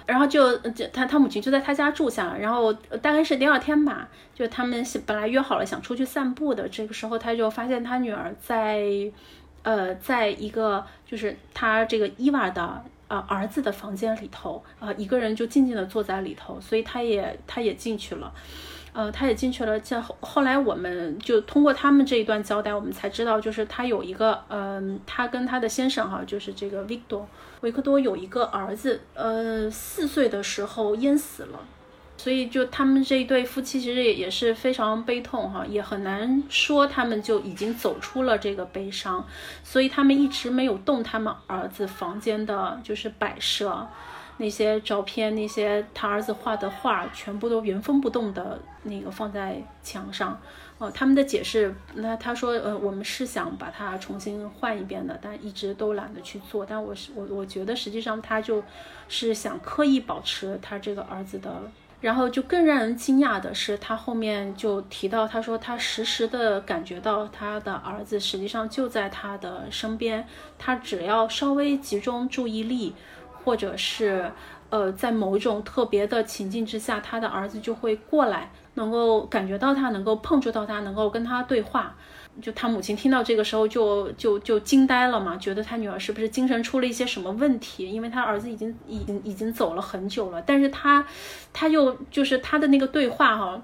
[0.06, 8.82] 然后就就他他母亲就在他家住下了，然后大概是第二天吧，就他们本来约好了想出去散步的，这个时候他就发现他女儿在，
[9.62, 18.32] 呃，在一个就是他这个伊娃的呃儿子的房间里头啊，一个人就静静的坐在里头，所以他也他也进去了。
[18.94, 19.80] 呃，他也进去了。
[19.80, 27.26] 这后后来，我们就通过他们这一段交代，我们才知道，就是他有一个，嗯，他跟他的先生哈，就是这个维克多，
[27.62, 31.58] 维克多有一个儿子，呃，四岁的时候淹死了。
[32.18, 39.26] 所以，就他们这一对夫妻，其实也也是非常悲痛哈，也很难说他们就已经走出了这个悲伤。
[39.64, 43.88] 所以，他们一直没有动他们儿子房间的，就是摆设。
[44.42, 50.38] 那些照片，那些他儿子画的画，全部都原封不动的那个放在墙上。
[50.78, 56.66] 哦，他们的解释，那他说，呃，我们是想把它重新换一遍的，但一直都懒得去做。
[56.66, 58.60] 但我是我，我觉得实际上他就
[59.08, 61.62] 是想刻意保持他这个儿子的。
[62.00, 70.26] 然后就更让人惊讶的是，他后面就提到，他说他实时的感觉到他的儿子实际上就在他的身边，
[70.58, 72.92] 他只要稍微集中注意力。
[73.44, 74.30] 或者是，
[74.70, 81.94] 呃，在某种特别的情境之下，他的儿子就会过来，能够感觉到他，能够碰触到他，能够跟他对话。
[82.40, 87.90] 就他母亲听到这个时候就就就惊呆了嘛，觉得他女儿是不是精神出了一些什么问题？
[87.90, 91.06] 因为他儿子已经已经已经走了很久了，但是他
[91.52, 93.62] 他又就是他的那个对话哈。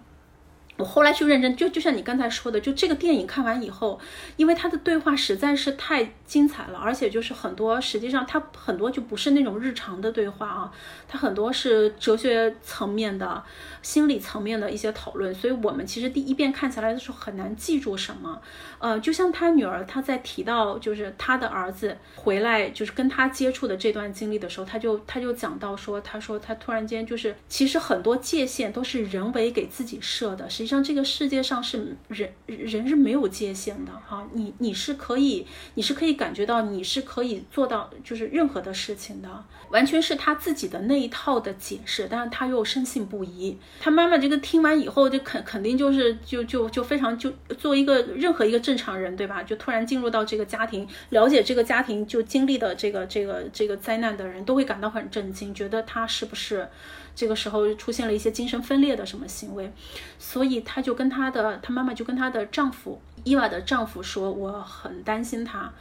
[0.78, 3.98] 我后来去认真，就就像你刚才说的，就这个电影看完以后，
[4.36, 10.72] 因为他的对话实在是太精彩了，而且就是很多，实际上他很多就不是那种日常的对话啊，
[11.08, 13.42] 他很多是哲学层面的、
[13.88, 18.38] 心理层面的一些讨论，所以我们其实第一遍看起来的时候很难记住什么。
[18.79, 35.46] 呃，就像他女儿，他在提到就是他的儿子回来，就是跟他接触的这段经历的时候，他就他就讲到说，他说他突然间就是，其实很多界限都是人为给自己设的，实际上这个世界上是人人是没有界限的哈，你你是可以
[35.77, 43.57] 你是可以感觉到你是可以做到就是任何的事情的，完全是他自己的那一套的解释，但是他又深信不疑。
[43.80, 48.58] 他妈妈这个听完以后就肯肯定就是就就就非常就作为一个任何一个。
[48.68, 49.42] 正常人对吧？
[49.42, 56.68] 就突然进入到这个家庭，了解这个家庭就经历的这个这个这个灾难的人，都会感到很震惊，觉得他是不是
[57.14, 59.72] 这个时候出现了一些精神分裂的什么行为？
[60.18, 65.72] 所以他就跟他的他妈妈就跟他的丈夫伊娃的丈夫说：“我很担心他。”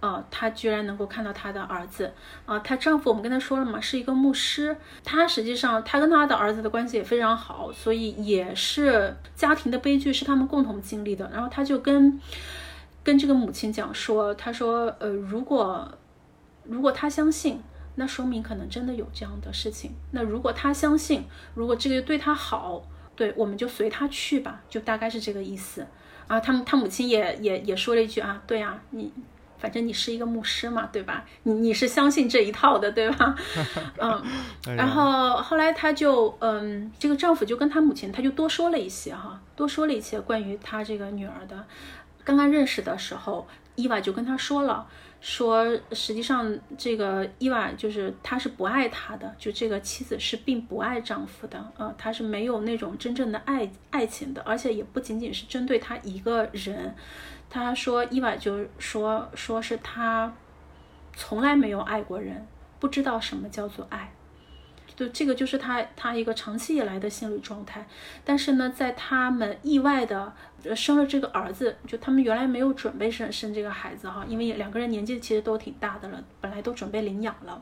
[0.00, 2.12] 啊，她居然能够看到她的儿子
[2.46, 2.58] 啊！
[2.60, 4.76] 她丈夫，我们跟她说了嘛，是一个牧师。
[5.02, 11.28] 她实际上，她跟她的儿子的关系也非常好，所以也是家庭的悲剧是他们共同经历的。
[11.32, 12.20] 然后她就跟
[13.02, 15.90] 跟这个母亲讲说，她说，呃，如果
[16.62, 17.60] 如果她相信，
[17.96, 19.92] 那说明可能真的有这样的事情。
[20.12, 22.84] 那如果她相信，如果这个对她好，
[23.16, 25.84] 对，我们就随她去吧，就大概是这个意思
[26.28, 26.38] 啊。
[26.38, 29.12] 他们他母亲也也也说了一句啊，对啊，你。
[29.58, 31.24] 反正你是一个牧师嘛，对吧？
[31.42, 33.34] 你你是相信这一套的，对吧？
[33.98, 34.22] 嗯，
[34.76, 41.64] 然后后来他就，嗯，这个丈夫就跟他母亲，他就多说了一些哈，多说了一些关于他这个女儿的。
[42.24, 44.86] 刚刚认识的时候，伊娃就跟他说了，
[45.20, 56.94] 说实际上这个伊娃就是他是不爱他的，就这个妻子是并不爱丈夫的，呃，他是没有那种真正的爱爱情的，而且也不仅仅是针对他一个人。
[57.50, 60.32] 他说：“伊娃就说说是他
[61.16, 62.46] 从来没有爱过人，
[62.78, 64.12] 不知道什么叫做爱，
[64.94, 67.86] 就这个就是他他一个长期以来的心理状态。
[68.22, 70.30] 但是呢，在他们意外的
[70.76, 77.60] 生了这个儿子，就他们原来没有准备生生这个孩子哈，因为两个人年纪其实都挺大的了，本来都准备领养了，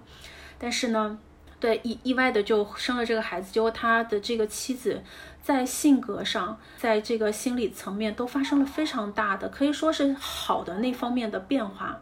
[0.58, 1.16] 但是呢，
[1.60, 5.00] 对意意外的就生了这个孩子，结果他的这个妻子。”
[5.46, 12.00] 在性格上，在这个心理层面都发生了非常大的，可以说是好的那方面的变化，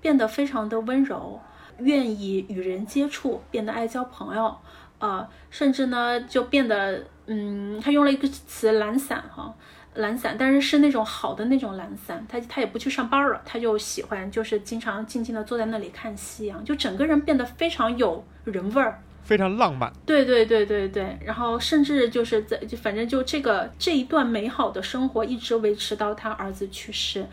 [0.00, 1.40] 变得非常的温柔，
[1.78, 4.56] 愿意与人接触，变得爱交朋友，
[5.00, 9.52] 呃，甚至呢就变得，嗯，他用了一个词懒散哈，
[9.94, 19.02] 懒散，但是是那种好的那种懒散，他他也不去上班了，他就喜欢就是经常静静的坐在那里看夕阳，就整个人变得非常有人味儿。
[19.24, 27.26] 非常浪漫，对对对对对，然后甚至就是在就反正就这个这一段美好的生活一直维持到他儿子去世，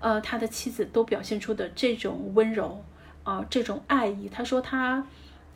[0.00, 2.84] 呃，他的妻子都表现出的这种温柔
[3.24, 4.28] 啊，这种爱意。
[4.28, 5.06] 他说他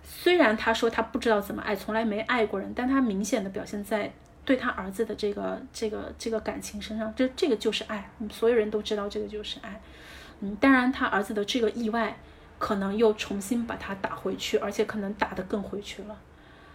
[0.03, 4.11] 虽然他说他不知道怎么爱，从来没爱过人，但他明显的表现在
[4.45, 9.81] 对他儿子的这个这个这个感情身上，这这个就是爱，所有人都知道这个就是爱。
[10.41, 12.17] 嗯，当然他儿子的这个意外。
[12.65, 16.17] 可能又重新把它打回去，而且可能打得更回去了。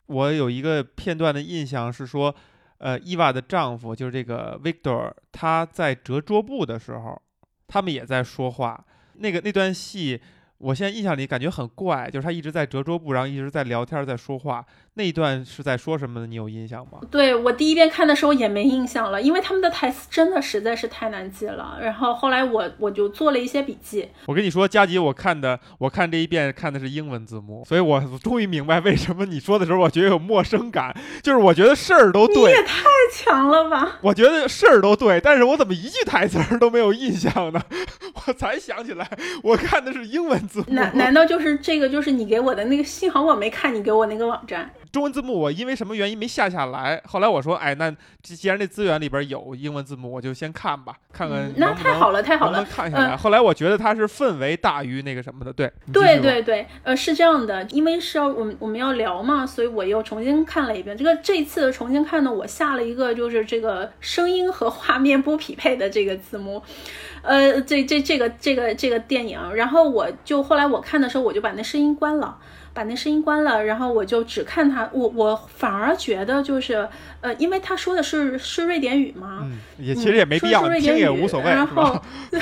[0.05, 2.35] 我有一个片段的印象是说，
[2.77, 7.19] 呃，伊娃的丈夫就是这个 Victor，他在折桌布的时候，
[7.67, 8.85] 他们也在说话。
[9.13, 10.21] 那个那段戏。
[10.59, 14.63] 我现在印象里感觉很怪，就是他一直在折桌布，然后一直在聊天，在说话。
[14.99, 16.27] 那一段是在说什么呢？
[16.27, 16.99] 你有印象吗？
[17.09, 21.77] 对我第一遍看的时候也没印象了，因为他们的台词真的实在是太难记了。
[21.81, 24.09] 然后后来我我就做了一些笔记。
[24.25, 32.35] 我跟你说，佳吉，我看的我看这一遍看的是英文字幕，所以我终于明白为什么你说的时候我觉得有陌生感，就是我觉得事儿都对。
[32.35, 32.83] 你也太
[33.13, 33.99] 强了吧！
[34.01, 37.61] 我觉得事儿都对，但是我怎么一句台词都没有印象呢？
[38.27, 39.09] 我才想起来，
[39.43, 40.61] 我看的是英文字。
[40.67, 41.87] 难难道就是这个？
[41.87, 42.83] 就是你给我的那个？
[42.83, 44.67] 幸好我没看你给我那个网站。
[44.91, 47.01] 中文字幕我因为什么原因没下下来？
[47.05, 53.15] 后来我说，哎，那既然这资源里边有英文字幕，我就先看吧，看看那太好了，太好了，看下来。
[53.15, 60.97] 后来我觉得它是氛围大于那个什么的，对，对对对，呃，是这样的，因为是要我们我们要聊嘛，所以我又重新看了一遍。
[60.97, 66.61] 这个这一次重新看呢，我下了一个就是这个声音和画面不匹配的这个字幕。
[67.21, 72.37] 呃，这这这个这个这个电影，然后我就后来我看的时候，我就把那声音关了，
[72.79, 76.87] 把那声音关了，然后我就只看他，我我反而觉得就是
[77.19, 82.01] 呃，因为他说的是是瑞典语嘛，嗯，也其实也没必要，听也无所谓，然后。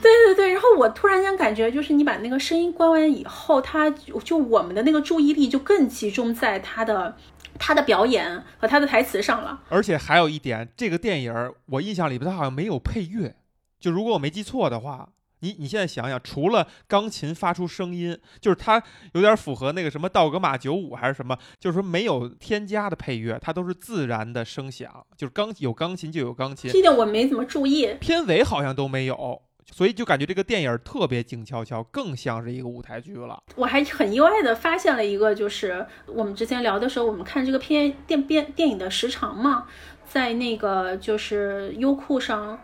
[0.00, 7.14] 对对对，然后我突然间感觉，就是你把那个声音关完以后，他就我们的那个注意力就更集中在他的
[7.58, 9.60] 他的表演和他的台词上了。
[9.68, 13.34] 而且还有一点，这个电影我印象里边他好像没有配乐，
[13.78, 15.08] 就如果我没记错的话，
[15.40, 26.70] 你你现在想想，除了钢琴发出声音，就是它有点符合那个什么道格玛九五还是什么，就是说没有添加的配乐，它都是自然的声响，就是钢有钢琴就有钢琴。
[26.70, 29.42] 这点我没怎么注意，片尾好像都没有。
[29.70, 33.38] 所以就感觉这个电影特别静悄悄，更像是一个舞台剧了。
[33.54, 39.66] 我还很意外的发现了一个，就是我们之前聊的时候，我们看这个片电电电影的时长嘛，
[40.06, 42.58] 在那个就是优酷上。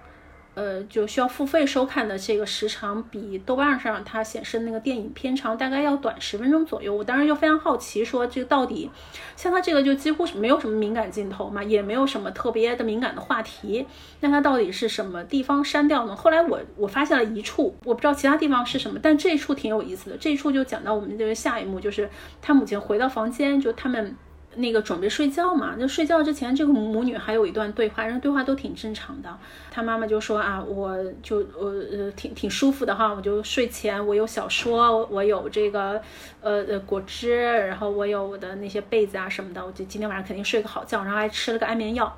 [0.54, 6.94] 呃，就需要付费收看的这个时长，比豆瓣上它显示的那个电影片长大概要短十分钟左右。
[6.94, 8.90] 我当时就非常好奇，说这个到底，
[9.36, 13.86] 像它这个就几乎是没有什么敏感镜头嘛，也没有什么特别的敏感的话题，
[14.20, 16.14] 那它到底是什么地方删掉呢？
[16.14, 20.16] 后来我我发现了一处，我不知道其他地方是什么，但这一处挺有意思的。
[20.16, 22.08] 这一处就讲到我们这个下一幕，就是
[22.40, 24.16] 他母亲回到房间，就他们。
[24.56, 29.36] 那个准备睡觉嘛，就睡觉之前，这个母女还有一段对话，然后对话都挺正常的。
[29.70, 36.00] 她妈妈就说啊，我就我呃挺挺舒服的哈，我就睡前我有小说，我有这个
[36.40, 42.16] 呃呃果汁，然后我有我的那些被子啊什么的，我就今天晚上肯定睡个好觉，然后还吃了个安眠药，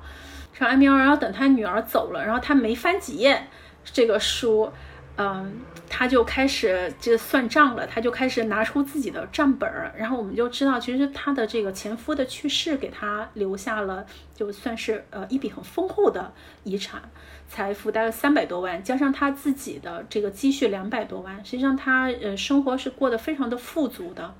[0.53, 3.47] 吃安眠药，然后等他女儿走了，然后他没翻几页
[3.83, 4.71] 这个书。
[5.19, 16.31] 嗯，他就开始这算账了，他就开始拿出自己的账本儿，然后我们就知道，其实他的这个前夫的去世给他留下了，就算是呃一笔很丰厚的
[16.63, 17.01] 遗产
[17.49, 24.35] 财富，大概三百多万，加上他自己的这个积蓄两百多万，实际上他呃生活是过得非常的富足的，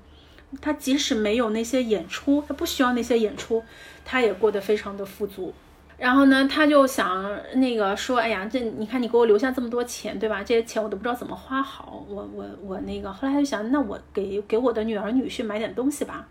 [0.60, 3.64] 他即使没有那些演出，他不需要那些演出，
[4.04, 5.52] 他也过得非常的富足。
[5.98, 10.44] 然后呢，他就想那个说，哎呀，这你看你给我留下这么多钱，对吧？
[10.44, 12.04] 这些钱我都不知道怎么花好。
[12.08, 16.24] 我我我那个，后来他就想，那我给给我的女儿女婿买点东西吧。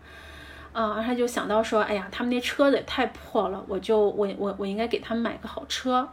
[0.72, 6.08] 嗯，他就想到说，哎呀，他们那车子也太破了，我就我我我应该给他们买个好车，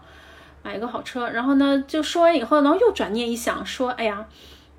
[0.62, 1.30] 买一个好车。
[1.30, 4.28] 然后呢，就说完以后，然后又转念一想，说，哎呀，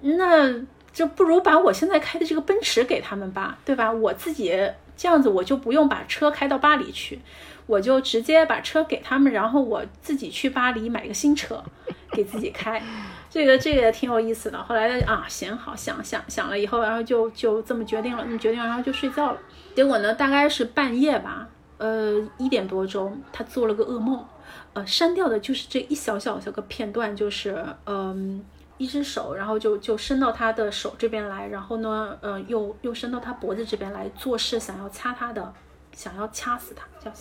[0.03, 0.53] 那
[0.93, 3.91] 就不如把我现在开的这个奔驰给他们吧，对吧？
[3.91, 4.55] 我自己
[4.99, 7.21] 这样子，我就不用把车开到巴黎去。
[7.67, 11.63] 我就直接把车给他们，然后我自己去巴黎买个新车，
[12.13, 12.81] 给自己开。
[13.29, 14.63] 这个这个也挺有意思的。
[14.63, 19.39] 后来啊，行好想想想了以后，然后就就这么决定了，那么决定，然后就睡觉了。
[19.75, 21.47] 结果呢，大概是半夜吧，
[21.79, 24.25] 呃，一点多钟，他做了个噩梦，
[24.73, 28.43] 呃，删掉的就是这一小小小个片段，就是嗯，
[28.79, 35.53] 一只手，然后就就伸到他的手这边来，然后呢，呃，又又伸到他脖子这边来做事，想要掐他的。
[35.97, 37.13] 想要掐死他，想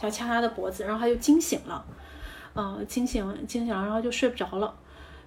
[0.00, 1.84] 想掐他的脖子，然后他就惊醒了，
[2.54, 4.74] 嗯，惊醒惊醒了，然后就睡不着了，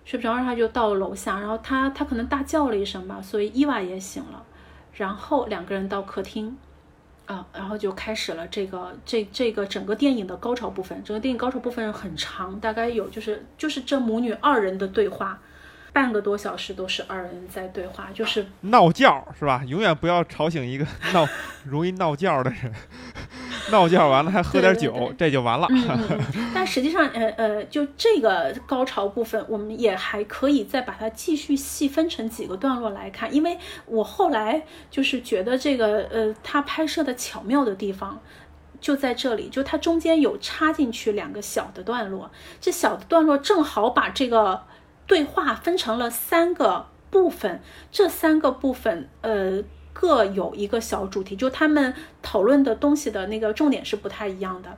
[0.03, 4.43] 睡不着，然后他就到楼下，然后他他可能大叫了一声吧，所以伊娃也醒了，
[4.93, 6.57] 然后两个人到客厅，
[7.27, 15.39] 啊，然后就开始了这个这这个整个电影的高潮部分，整个电影高潮部分很长，大概有就是就是这母女二人的对话。
[15.97, 19.63] 半个多小时都是二人在对话，就是闹觉是吧？
[19.65, 21.27] 永远不要吵醒一个 闹
[21.65, 22.71] 容易闹觉的人。
[23.71, 25.67] 闹觉完了还喝点酒，这就完了。
[26.53, 33.57] 但实际上，呃呃，就这个高潮部分，我们也还可以再把它继续细分成几个段落来看，因为
[33.88, 38.21] 我后来就是觉得这个呃，他拍摄的巧妙的地方
[38.79, 42.29] 就在这里，就它中间有插进去两个小的段落，
[42.62, 44.62] 这小的段落正好把这个。
[45.08, 54.78] 对话分成了三个部分，这三个部分，呃，各有一个小主题，就他们讨论的东西的那个重点是不太一样的。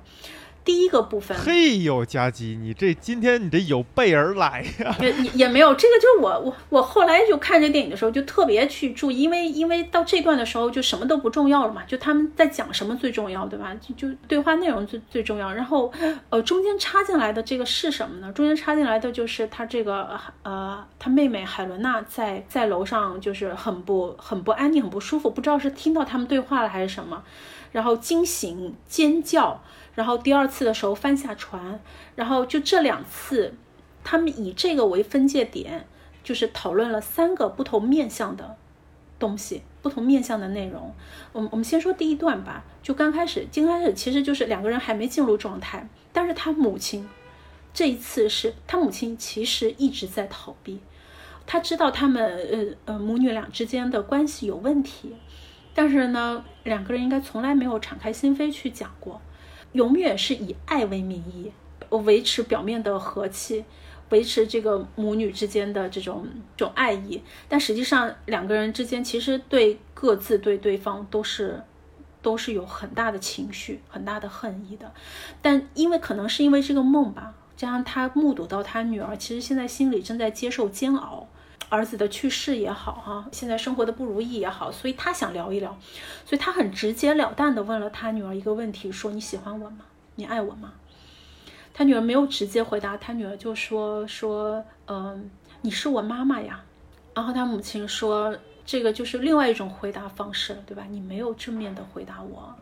[0.63, 4.95] 第一个部分，嘿呦，佳吉，你这今天你这有备而来呀？
[5.00, 13.74] 也也没有，这个就是我我我后来就看这电影的时候就特别去注意，因为因为到这段的时候就什么都不重要了嘛，就他们在讲什么最重要，对吧？
[13.82, 15.52] 就就对话内容最最重要。
[15.52, 15.91] 然后
[16.30, 18.32] 呃，中间插进来的这个是什么呢？
[18.34, 27.24] 中间插进来的就是他这个呃，他妹妹海伦娜在在楼上就是很不很不安宁，很不舒服，不知道是听到他们对话了还是什么，
[27.72, 29.63] 然后惊醒尖叫。
[30.00, 31.78] 然后第二次的时候翻下船，
[32.16, 33.54] 然后就这两次，
[34.02, 35.86] 他们以这个为分界点，
[36.24, 38.56] 就是讨论了三个不同面向的
[39.20, 40.96] 东西，不同面向的内容。
[41.34, 47.06] 我们我们先说第一段吧，就刚开始，刚开始其实就是两个人还没进入状态，但是他母亲
[47.74, 50.80] 这一次是他母亲其实一直在逃避，
[51.45, 52.24] 他知道他们
[52.86, 55.14] 呃呃母女俩之间的关系有问题，
[55.74, 59.20] 但是呢，两个人应该从来没有敞开心扉去讲过，
[59.74, 61.51] 永远是以爱为名义
[61.89, 63.65] 维持表面的和气。
[64.09, 66.26] 维持这个母女之间的这种
[66.57, 71.61] 这种爱意，但实际上两个人之间其实对各自对对方都是
[72.20, 74.91] 都是有很大的情绪、很大的恨意的。
[75.43, 81.28] 但因为可能是因为这个梦吧，加上他目睹到他女儿其实现在心里正在接受煎熬，
[81.70, 85.78] 儿子的去世也好哈，现在生活的不如意也好，所以他想聊一聊，
[86.26, 89.86] 所以他很直截了当的问了他女儿一个问题：说你喜欢我吗？
[90.15, 90.74] 你爱我吗？
[91.74, 95.30] 他女儿没有直接回答，他女儿就说说，嗯，
[95.61, 96.61] 你是我妈妈呀。
[97.13, 100.86] 然后他母亲说，这个就是另外一种回答方式了，对吧？
[100.89, 102.55] 你没有正面的回答我，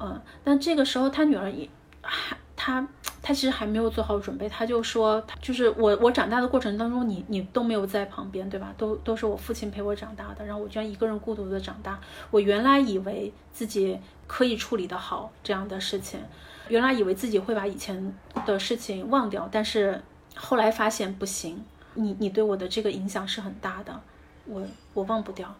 [0.00, 0.20] 嗯。
[0.42, 1.68] 但这个时候他女儿也
[2.02, 2.86] 还他
[3.26, 8.74] 他其实还没有做好准备，他就说，就是我我长大的过程当中，你你都没有在旁边，对吧？
[8.76, 11.98] 都都是我父亲陪我长大的，然后我居然一个人孤独的长大。
[12.30, 16.20] 我原来以为自己可以处理得好这样的事情。
[16.68, 18.14] 原来以为自己会把以前
[18.44, 20.02] 的事情忘掉，但是
[20.34, 21.64] 后来发现不行。
[21.94, 24.00] 你你对我的这个影响是很大的，
[24.44, 24.62] 我
[24.92, 25.54] 我忘不掉。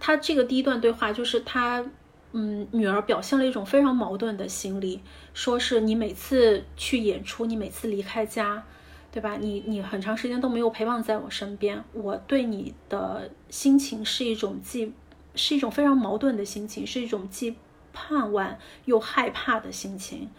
[0.00, 1.84] 他这个第一段对话就是他，
[2.32, 5.00] 嗯，女儿表现了一种非常矛盾的心理，
[5.34, 8.64] 说是你每次去演出，你每次离开家，
[9.10, 9.36] 对吧？
[9.36, 14.92] 你你很长时间都没有陪伴在我身边，我对你的心情是一种既
[15.34, 17.56] 是一种非常矛盾的心情，是一种既。
[17.90, 20.30] 盼望又害怕的心情，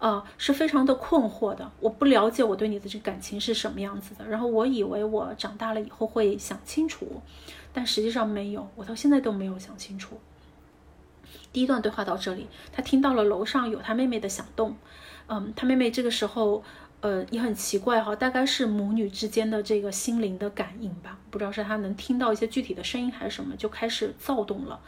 [0.00, 1.70] 呃，是非常的困惑的。
[1.78, 4.26] 我不了解我对你的这感情是什么样子的。
[4.26, 7.22] 然后我以为我长大了以后会想清楚，
[7.72, 10.18] 但实际上没有，我到现在都没有想清楚。
[11.54, 14.76] 第一段对话到这里，他听到了楼上有他妹妹的响动，
[15.28, 16.62] 嗯，他妹妹这个时候。
[17.00, 24.80] 呃，也很奇怪哈，大概是母女之间的这个心灵的感应吧，不知道是她能听到一些具体的声音还是什么，就开始躁动了，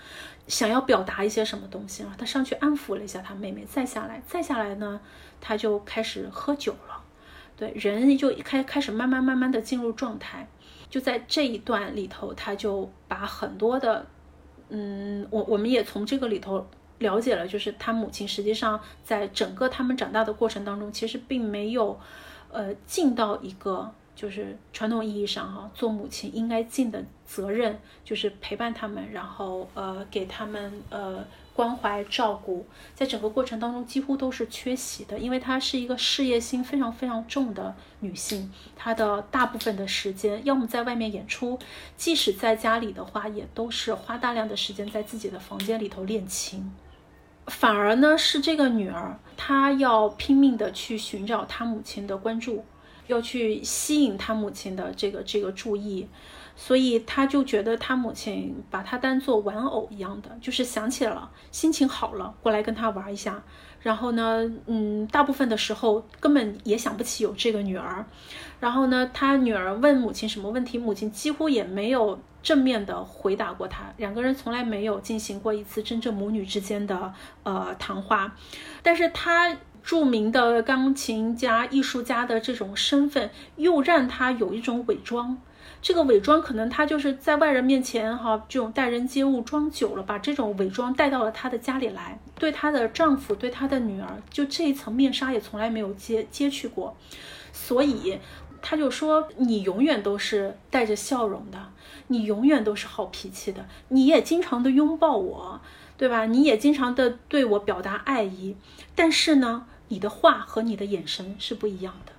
[0.47, 2.14] 想要表达一些什么东西啊。
[2.17, 4.99] 他上去安抚了一下他妹妹，再下来，再下来呢，
[5.43, 7.03] 他就开始喝酒了。
[7.55, 10.49] 对，人就一开开始慢慢慢慢的进入状态。
[10.89, 14.07] 就在这一段里头，他就把很多的，
[14.69, 16.67] 嗯，我我们也从这个里头。
[16.99, 22.01] 了解了，就是他母亲实际上在整个他们长大的过程当中，其实并没有，
[22.51, 31.23] 呃，尽到一个就是传统意义上哈做母亲应该尽的责任，就是陪伴他们，然后呃给他们呃
[31.55, 41.59] 关怀照顾，在整个过程当中几乎都是缺席的，因为她是一个事业心非常非常重的女性，她的大部分的时间要么在外面演出，
[41.97, 46.73] 即使在家里的话，也都是花大量的时间在自己的房间里头练琴。
[47.49, 52.64] 反而呢，是这个女儿，她要拼命的去寻找她母亲的关注，
[53.07, 56.09] 要去吸引她母亲的这个这个注意，
[56.54, 63.42] 所以她就觉得她母亲把她当做玩偶一样的，就是想起了，心情好了，过来跟她玩一下。
[63.80, 68.04] 然后呢，嗯，大部分的时候根本也想不起有这个女儿。
[68.59, 73.84] 然后呢，他女儿问母亲什么问题，母亲几乎也没有正面的回答过他。
[73.98, 78.34] 两个人从来没有进行过一次真正母女之间的呃谈话。
[78.82, 79.57] 但是他
[79.87, 85.39] 著名的钢琴家、艺术家的这种身份，又让他有一种伪装。
[85.80, 96.97] 这个伪装可能她就是在外人面前哈，这种待人接物装久了，把这种伪装带到了她的家里来，对她的丈夫，对她的女儿，就这一层面纱也从来没有揭揭去过，
[97.53, 98.18] 所以
[98.61, 101.70] 她就说：“你永远都是带着笑容的，
[102.09, 105.61] 你永远都是好脾气的，你也经常的拥抱我，
[105.97, 106.26] 对吧？
[106.26, 108.57] 你也经常的对我表达爱意，
[108.97, 112.12] 但是呢，你的话和你的眼神是不一样的。”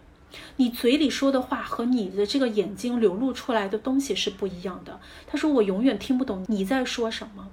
[0.57, 4.99] 你嘴里说的话和你的这个眼睛流露出来的东西是不一样的。
[5.25, 7.47] 他说：“我永远听不懂你在说什么。”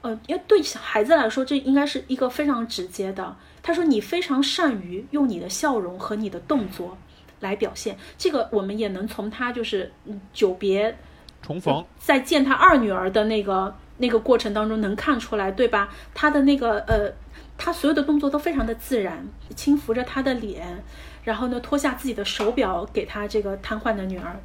[0.00, 3.36] 呃，因为对小孩子来说，这应该是一个非常直接的。
[3.62, 6.98] 他说：“你非常善于用你的笑容和你的动作
[7.40, 9.92] 来表现。”这个我们也能从他就是
[10.32, 10.96] 久别
[11.40, 15.88] 重逢，再见他二女儿的那个那个过程当中能看出来，对吧？
[16.12, 17.12] 他的那个呃，
[17.56, 20.82] 他所有的动作都非常的自然，轻抚着他的脸。
[21.22, 24.38] 然后呢，脱下自己的手表给他这个瘫痪的女儿，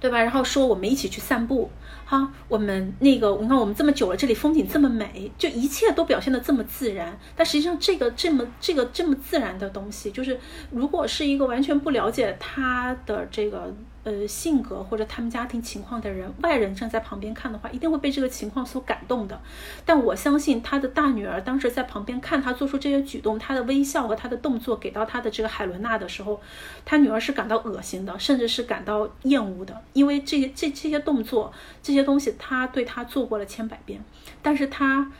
[0.00, 0.18] 对吧？
[0.22, 1.70] 然后说我们一起去散步，
[2.06, 7.18] 哈，我们那个，你看我们这么久了，这里风景这么美，就一切都表现的这么自然。
[7.36, 13.74] 但实际上，这个这么这个这么自然的东西，就是如果是一个完全不了解他的这个。
[14.04, 19.38] 呃，性格或者他们家庭情况的人，外人站在旁边看的话，一定会被这个情况所感动的。
[19.84, 26.40] 但我相信他的大女儿当时在旁边看他做出这些举动，他的微笑和他的动作给到他的这个海伦娜的时候，
[26.86, 34.02] 他女儿是感到恶心的，甚至是感到厌恶的，因为这些这这些动作这些东西他对他做过了千百遍，
[34.40, 35.12] 但是他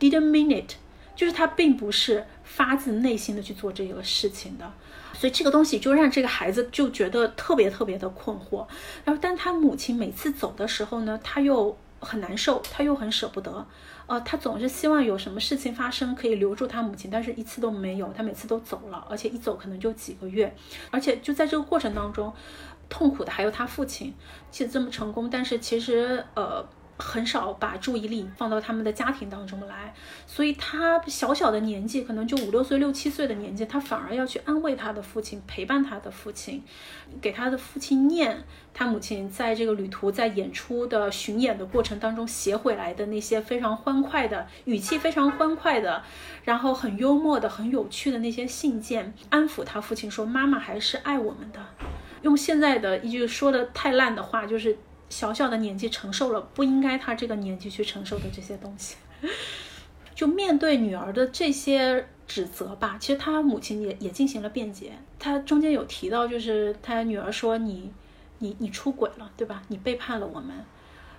[0.00, 0.72] didn't mean it，
[1.14, 4.72] 就是他并不是发自内心的去做这个事情的。
[5.18, 8.64] 所以这个东西就让这个孩子就觉得特别特别的困惑，
[9.04, 13.66] 然后但他母亲每次走的时候呢，他又很难受，他又很舍不得，
[14.06, 20.54] 呃，他总是希望有什么事情发生可以留住他母亲，但是一次都没有，他每次都走了，而且一走可能就几个月，
[20.92, 22.32] 而且就在这个过程当中，
[22.88, 24.14] 痛苦的还有他父亲，
[24.52, 26.64] 其实这么成功，但是其实呃。
[26.98, 29.94] 很少把注意力放到他们的家庭当中来，
[30.26, 36.62] 所以他小小的年纪，可能就五六岁、六七岁的年纪，他反而要去安慰他的父亲，陪伴他的父亲，
[37.20, 38.42] 给他的父亲念
[38.74, 46.02] 他母亲在这个旅途、在演出的巡演的过程当中写回来的那些非常欢快的语气、非常欢快的，
[46.42, 51.60] 然后很幽默的、很有趣的那些信件，安抚他父亲说：“妈妈还是爱我们的。”
[52.22, 54.76] 用现在的一句说的太烂的话，就是。
[55.08, 58.96] 小小的年纪承受了不应该他这个年纪去承受的这些东西，
[60.14, 62.96] 就面对女儿的这些指责吧。
[63.00, 64.92] 其实他母亲也也进行了辩解。
[65.18, 67.92] 他中间有提到，就是他女儿说你
[68.38, 69.62] 你你出轨了，对吧？
[69.68, 70.50] 你背叛了我们。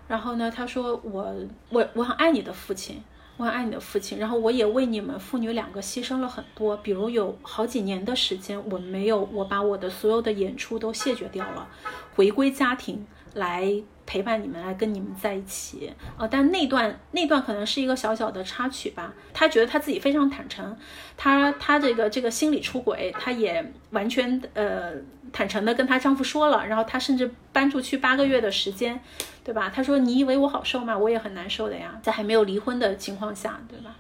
[0.08, 1.36] 然后呢，他说我
[1.70, 3.04] 我我很爱你的父亲，
[3.38, 4.18] 我很爱你的父亲。
[4.18, 11.68] 然后我也为你们父女两个牺牲了很多，比如有好几年的时间我没有我把我的所有的演出都谢绝掉了，
[12.16, 13.06] 回归家庭。
[13.34, 13.72] 来
[14.06, 16.28] 陪伴你们，来跟你们在一起啊！
[16.28, 19.14] 但那段那段可能是一个小小的插曲吧。
[19.34, 20.76] 她觉得她自己非常坦诚，
[21.16, 24.94] 她她这个这个心理出轨，她也完全呃
[25.32, 26.66] 坦诚的跟她丈夫说了。
[26.66, 29.00] 然后她甚至搬出去八个月的时间，
[29.44, 29.70] 对吧？
[29.70, 30.98] 她说：“你以为我好受吗？
[30.98, 33.96] 我也很难受的呀，在还没有离婚的情况下，对吧？”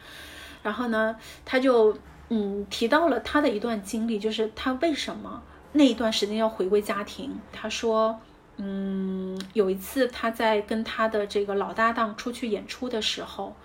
[0.63, 1.15] 然后呢，
[1.45, 1.95] 她就
[2.29, 7.39] 嗯提到了她的一段经历，就是她为什么那一段时间要回归家庭。
[7.53, 8.19] 她说。
[8.61, 13.55] 嗯，有一次他在跟他的这个老搭档出去演出的时候，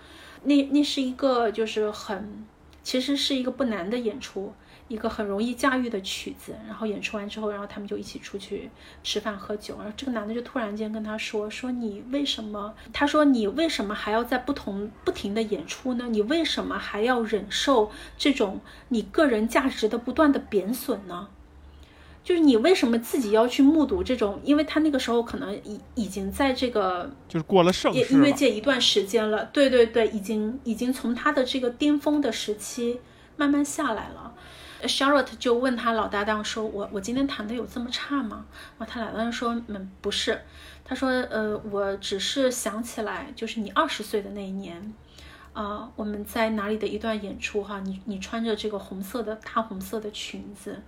[0.43, 2.45] 那那是一个就是很，
[2.81, 4.53] 其实是一个不难的演出，
[4.87, 6.55] 一个很容易驾驭的曲子。
[6.65, 8.69] 然后演出完之后，然后他们就一起出去
[9.03, 9.75] 吃饭喝酒。
[9.79, 12.73] 然后这个男的就突然间跟他说：“说你为什么？
[12.93, 16.07] 他说你为什么还要在不同不停的演出呢？
[16.07, 21.27] 你为什么还要忍受这种你个人价值的不断的贬损呢？”
[22.25, 24.41] 就是你为什么自己要去目睹这种？
[24.43, 29.45] 因为他那个时候可能已已经在这个就是过了盛世音乐界一段时间了。
[29.53, 32.99] 对对对，已经已经从他的这个巅峰的时期
[33.37, 34.33] 慢慢下来了。
[34.81, 38.47] Charlotte 就问他老搭档说：“我我今天弹的有这么差吗？”
[38.79, 40.41] 然后他老搭档说：“嗯，不是。”
[40.83, 44.93] 他说：“呃，我只是想起来，就是你二十岁的那一年，
[45.53, 47.79] 啊，我们在哪里的一段演出哈？
[47.81, 50.81] 你你穿着这个红色的大红色的裙子。”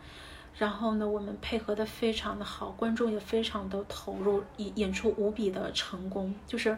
[0.58, 6.76] 然后呢，我们配合的非常的好，观众也非常的投入，演演出无比的成功，就是，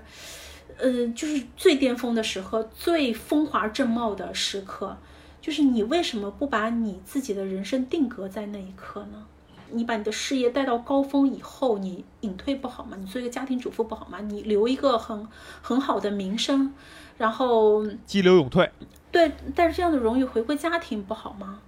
[0.78, 4.98] 呃，就是最巅峰的时刻，最风华正茂的时刻，
[5.40, 9.26] 就是你为什么不把你自己的人生定格在那一刻呢？
[9.72, 12.98] 你把你的事业带到高峰以后，你隐退不好吗？
[13.00, 14.20] 你做一个家庭主妇不好吗？
[14.22, 15.26] 你留一个很
[15.62, 16.74] 很好的名声，
[17.18, 18.70] 然后激流勇退，
[19.12, 21.62] 对，但是这样的荣誉回归家庭不好吗？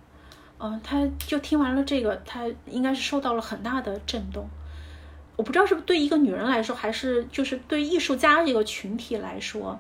[0.64, 4.47] 嗯，他就听完了这个，他应该是受到了很大的震动。
[5.36, 9.80] 我不知道是不对一个女人来说，还是就是对艺术家这个群体来说，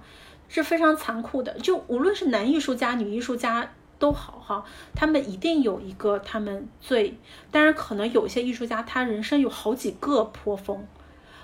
[0.49, 1.53] 是非常残酷的。
[1.59, 4.65] 就无论是男艺术家、女艺术家都好哈，
[4.95, 7.15] 他们一定有一个他们最……
[7.51, 10.87] 当然，可能有些艺术家他人生有好几个坡峰，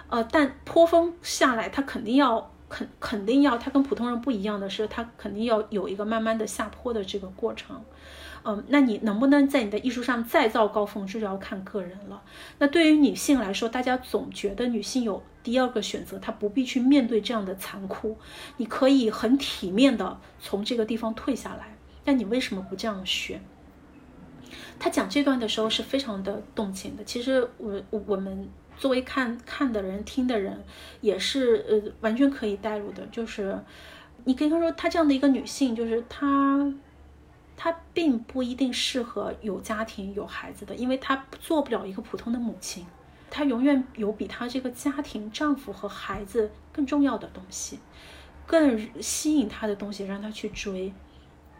[0.10, 7.80] 呃，但坡峰下来，他肯定要肯肯定要，他跟普通人不一样的是，他肯定要有一个慢慢的下坡的这个过程。
[8.50, 12.24] 嗯，那你能不能在你的艺术上再造高峰，这就要看个人了。
[12.60, 18.18] 那对于女性来说，大家总觉得女性有第二个选择，她不必去面对这样的残酷，
[18.56, 21.76] 你可以很体面的从这个地方退下来。
[22.06, 23.42] 但你为什么不这样选？
[24.80, 27.04] 他讲这段的时候是非常的动情的。
[27.04, 30.64] 其实我我们作为看看的人、听的人，
[31.02, 33.06] 也是呃完全可以带入的。
[33.12, 33.60] 就是
[34.24, 36.74] 你可以说，她这样的一个女性，就是她。
[37.58, 42.86] 她并不一定适合有家庭有孩子的，因为她做不了一个普通的母亲，
[43.32, 47.80] 她永远有比她这个家庭、丈夫和孩子更重要的东西，
[48.46, 50.94] 更吸引她的东西让她去追。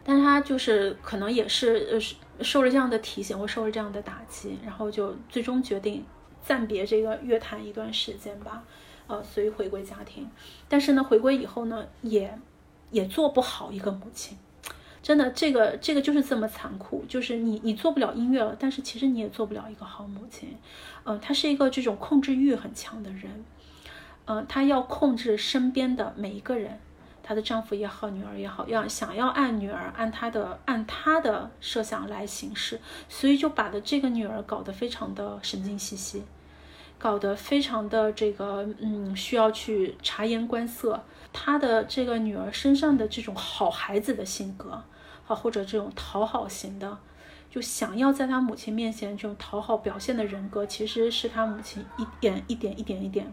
[0.04, 6.04] 但她就是可能也是呃受了这样的提醒或受了这样的打击，然后就最终决定
[6.40, 8.62] 暂别这个乐坛一段时间吧，
[9.08, 10.30] 呃，所以回归家庭。
[10.68, 12.38] 但是呢，回归以后呢，也
[12.92, 14.38] 也做不好一个母亲。
[15.00, 20.54] 真的，这个这个就是这么残酷，就是你你做不了音乐了，但是其实你也做不了一个好母亲。
[21.04, 23.44] 嗯，她是一个这种控制欲很强的人，
[24.26, 26.78] 嗯，她要控制身边的每一个人，
[27.22, 36.24] 她的丈夫也好，女儿也好，要想要按女儿按她的按她的设想来行事，所以就把的这个女儿搞得非常的神经兮兮，
[36.98, 41.04] 搞得非常的这个嗯需要去察言观色。
[41.40, 44.82] 他的这个女儿身上的这种好孩子的性格，
[45.24, 46.98] 好或者这种讨好型的，
[47.48, 53.32] 就想要在他母亲面前这种讨好表现的人格，其实是他母亲一点一点一点一点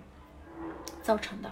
[1.01, 1.51] 造成的。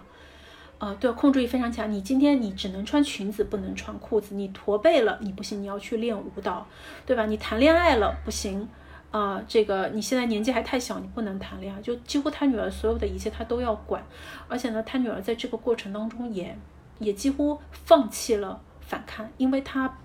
[0.78, 1.92] 呃，对，控制欲非常强。
[1.92, 4.36] 你今天你只能穿裙子，不能穿裤子。
[4.36, 6.68] 你驼背了，你不行，你要去练舞蹈，
[7.04, 7.26] 对吧？
[7.26, 8.70] 你谈恋爱了不行。
[9.14, 11.80] 啊，这个你现在年纪还太小，你不能谈恋爱。
[11.84, 14.04] 就几乎他女儿所有的一切，他都要管。
[14.48, 16.58] 而且呢，他女儿在这个过程当中也
[16.98, 20.00] 也几乎放弃了反抗，因为他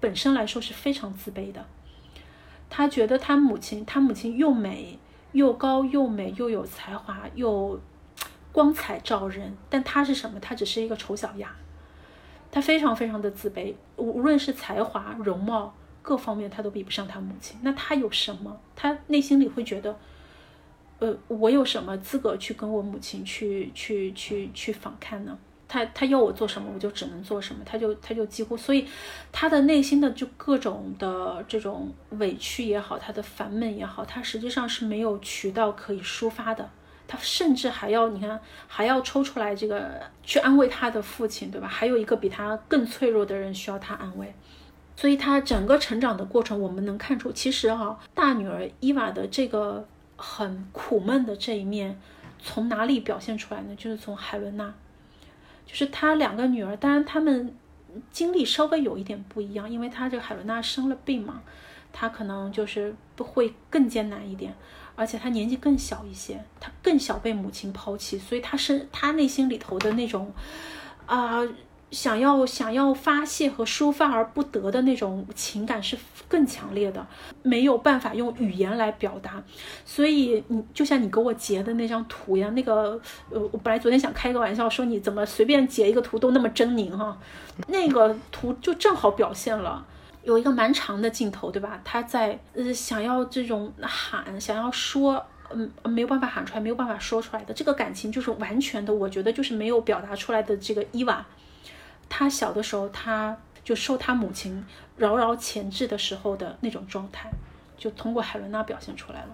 [0.00, 1.66] 本身来说是非常自卑的。
[2.70, 4.98] 他觉得他母亲，他母亲又美
[5.32, 7.78] 又高又美又有才华又
[8.52, 10.40] 光彩照人，但他是什么？
[10.40, 11.54] 他只是一个丑小鸭。
[12.50, 15.74] 他非常非常的自卑，无论是才华、容貌。
[16.04, 18.60] 各方面他都比不上他母亲，那他有什么？
[18.76, 19.98] 他内心里会觉得，
[20.98, 25.38] 呃，我有什么资格去跟我母亲去去去去反抗呢？
[25.66, 27.62] 他他要我做什么，我就只能做什么。
[27.64, 28.86] 他就他就几乎，所以
[29.32, 36.68] 他的内心的就各种的这种委屈也好，他的烦闷也好，他实际上是没有渠道可以抒发的。
[37.08, 41.66] 他甚至还要你看，还要抽出来这个去安慰他的父亲，对吧？
[41.66, 44.32] 还有一个比他更脆弱的人需要他安慰。
[44.96, 49.86] 所以她整个成长的过程，我们能看出，其实哈，大女儿伊娃的这个
[50.16, 52.00] 很苦闷的这一面，
[52.40, 53.74] 从哪里表现出来呢？
[53.76, 54.72] 就是从海伦娜，
[55.66, 57.52] 就是她两个女儿，当然她们
[58.12, 61.42] 经历稍微有一点不一样，因为她这个海伦娜生了病嘛，
[61.92, 64.54] 她可能就是会更艰难一点，
[64.94, 70.32] 而且她年纪更小一些，她更小被母亲抛弃，所以她是她内心里头的那种
[71.06, 71.42] 啊。
[71.94, 75.96] 想要想要发泄和抒发而不得的那种情感是
[76.28, 77.06] 更强烈的，
[77.42, 79.40] 没有办法用语言来表达。
[79.84, 87.16] 所以你就像你给我截的那张图一样，那个呃，我本来昨天想开个玩笑说你怎么随便截一个图都那么狰狞哈，
[87.68, 89.86] 那个图就正好表现了，
[90.24, 91.80] 有一个蛮长的镜头，对吧？
[91.84, 101.24] 他在呃想要这种喊，想要说，嗯，没有办法喊出来，没有办法说出来的这个感情，就是完全的，我觉得就是没有表达出来的这个伊娃。
[102.08, 104.64] 他小的时候，他就受他母亲
[104.96, 107.30] 牢牢钳制的时候的那种状态，
[107.76, 109.28] 就通过海伦娜表现出来了。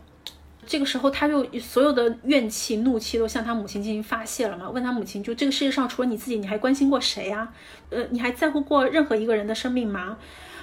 [0.67, 4.69] 这个时候，他就所有的怨气、怒气都向他母亲进行发泄了嘛？
[4.71, 7.53] 问他母亲，就这个世界上除了你自己，你还关心过谁呀？
[7.89, 10.19] 呃，你还在乎过任何一个人的生命吗？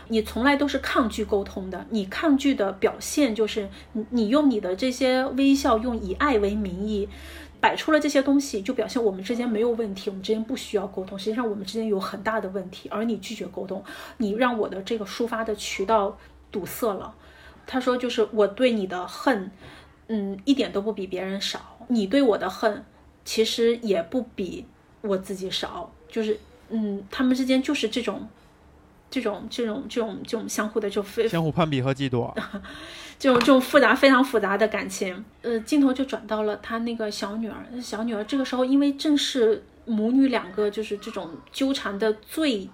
[0.09, 1.85] 你从来都是抗拒沟通的。
[1.89, 7.09] 你抗拒的表现就是你，你用你的这些微笑，用以爱为名义。
[7.59, 11.17] 摆出了这些东西，就表现我们之间没有问题，我们之间不需要沟通。
[11.17, 13.83] 实际上，我们之间有很大的问题，而你拒绝沟通，
[14.17, 16.17] 你让我的这个抒发的渠道
[16.51, 17.13] 堵塞了。
[17.65, 19.51] 他说，就是我对你的恨，
[20.07, 21.77] 嗯，一点都不比别人少。
[21.87, 22.83] 你对我的恨，
[23.25, 24.65] 其实也不比
[25.01, 25.91] 我自己少。
[26.09, 26.39] 就是，
[26.69, 28.27] 嗯，他们之间就是这种。
[29.09, 32.33] 这种这种这种这种相互的就非相互攀比和嫉妒，
[33.17, 42.69] 这种这种复杂非常复杂的感情，呃，镜头就转到了他那个小女儿，小女儿这个时候因为正是母女两个就是这种纠缠的最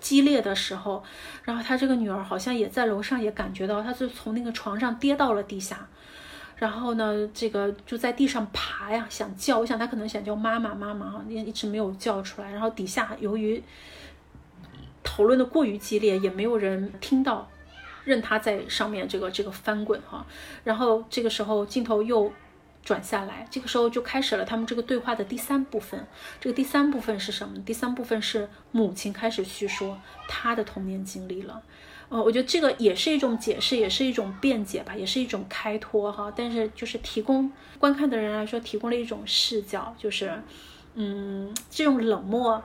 [0.00, 1.02] 激烈的时候，
[1.44, 5.88] 然后她这个女儿好像也在楼上也感觉到，她就从那个床上跌到了地下，
[6.56, 13.62] 然后呢，这个就在地上爬呀，想叫，我想她可能想叫妈妈妈妈哈，也一直没有叫出来，然后底下由于。
[15.02, 17.48] 讨论的过于激烈，也没有人听到，
[18.04, 20.26] 任他在上面这个这个翻滚哈。
[20.64, 22.32] 然后这个时候镜头又
[22.84, 26.06] 转下来，这个时候就开始了他们这个对话的第三部分。
[26.40, 27.58] 这个第三部分是什么？
[27.64, 31.62] 第三部分是母亲开始叙说她的童年经历了。
[32.08, 36.30] 呃，我觉得这个也是一种解释，也是一种辩解吧，也是一种开脱哈。
[36.36, 40.42] 但是就是提供观看的人来说，提供了一种视角，就是
[40.94, 42.62] 嗯，这种冷漠。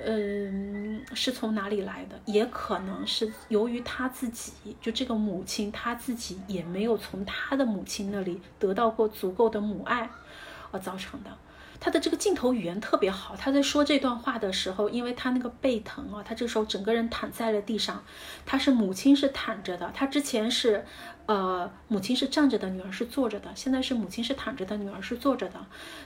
[0.00, 2.18] 嗯，是从哪里来的？
[2.24, 10.08] 也可能是由于他自己，就这个母亲，他自己也没有从他的母亲那里得到过足够的母爱，
[10.70, 11.30] 而造成的。
[11.80, 18.02] 他的这个镜头语言特别好，他在说这段话的时候，因为他那个背疼啊，他这时候整个人躺在了地上，
[18.44, 20.84] 他是母亲是躺着的，他之前是，
[21.26, 25.60] 呃，母亲是站着的，女儿是坐着的，现在是母亲是躺着的，女儿是坐着的，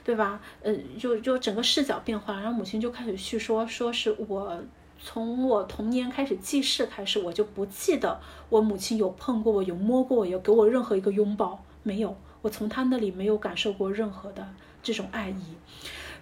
[0.05, 0.41] 对吧？
[0.63, 4.63] 呃，就就整个视角变化，然后母亲就开始叙说，说是我
[5.03, 8.21] 从我童年开始记事开始，我就不记得
[8.51, 14.47] 我母亲有碰过我，有摸过我，有给我任何一个拥抱，没有，我从她那里没有感受过任何的。
[14.83, 15.57] 这种爱意，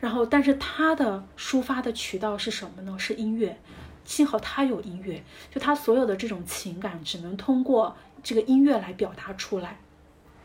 [0.01, 2.99] 然后，但是他的抒发的渠道是什么呢？
[2.99, 3.59] 是音乐。
[4.03, 5.23] 幸好他有音乐，
[5.55, 7.95] 就他所有的这种情感只能通过
[8.25, 9.79] 这个音乐来表达出来。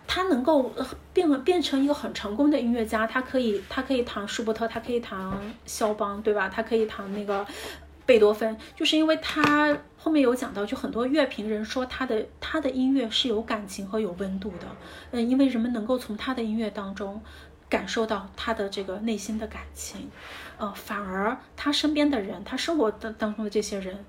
[0.05, 0.71] 他能够
[1.13, 5.31] 变变成一个很成功的音乐家，他可以，他可以弹舒伯特，他可以弹
[5.65, 6.47] 肖邦，对吧？
[6.47, 7.43] 他可以弹那个
[8.05, 14.67] 贝多芬，就是因为他后面有讲到，就很多乐评人说他的他的音乐是有感情和有温度的。
[15.09, 17.19] 嗯，因为人们能够从他的音乐当中。
[17.67, 20.09] 感受到他的这个内心的感情，
[20.57, 24.05] 呃，反而他身边的人，他生活当当中的这些人，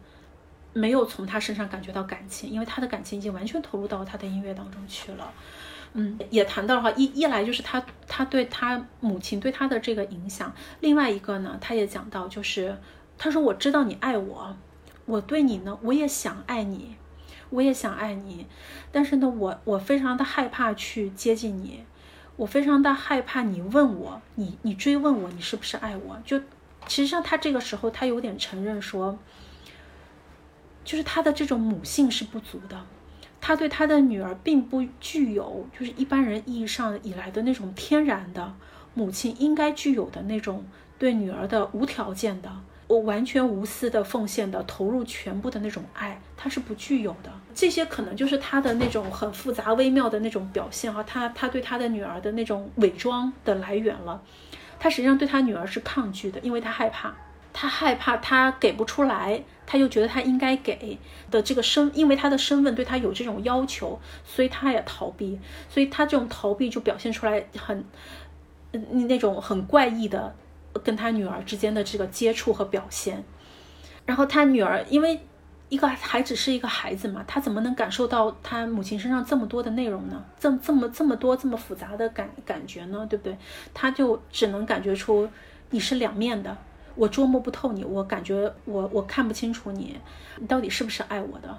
[0.72, 5.32] 没有从他身上感觉到感情，因为他的感情已经完全投入到他的音乐当中去了。
[5.94, 12.76] 嗯，也谈到了哈，一一来就是他他对他母亲对他的这个影响，另外一个呢，他也讲到就是
[13.16, 14.54] 他说我知道你爱我，
[15.06, 16.96] 我对你呢，我也想爱你，
[17.48, 18.46] 我也想爱你，
[18.92, 21.82] 但是呢，我我非常的害怕去接近你。
[22.36, 26.20] 我非常的害怕你问我，你你追问我，你是不是爱我？
[26.24, 26.38] 就，
[26.86, 29.18] 其实上他这个时候他有点承认说，
[30.84, 32.78] 就是他的这种母性是不足的，
[33.40, 38.54] 他对他的女儿并不具有就是一般人意义上以来的那种天然的
[38.92, 40.66] 母亲应该具有的那种
[40.98, 42.52] 对女儿的无条件的。
[42.88, 47.32] 我完全无私的奉献的投入全部的那种爱，他是不具有的。
[47.54, 54.22] 这些可能就是他的那种很复杂微妙的那种表现哈，他他对他的女儿的那种伪装的来源了。
[54.78, 57.12] 他实际上对他女儿是抗拒的，因为他害怕，
[57.52, 60.96] 他害怕他给不出来，他又觉得他应该给
[61.30, 67.84] 的这个身，因为他的身份对他有这种要求，所以他也逃避，所以他这种逃避就表现出来很，
[68.72, 70.36] 嗯，那种很怪异的。
[70.78, 73.24] 跟他女儿之间的这个接触和表现，
[74.04, 75.20] 然后他女儿因为
[75.68, 80.24] 一个还只是一个孩子嘛，他怎么能感受到他母亲身上这么多的内容呢？
[80.38, 83.06] 这这么这么多这么复杂的感感觉呢？
[83.10, 83.36] 对不对？
[83.74, 85.28] 他就只能感觉出
[85.70, 86.56] 你是两面的，
[86.94, 89.96] 我捉摸不透你，我感觉我我看不清楚你，
[90.38, 91.58] 你到底是不是爱我的？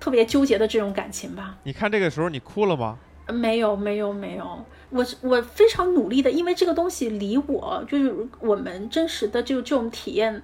[0.00, 1.56] 特别纠结的这种感情吧。
[1.62, 2.98] 你看这个时候你哭了吗？
[3.32, 10.42] 没有没有没有，我我非常努力的，因为这个东西离我就是我们真实的就这种体验，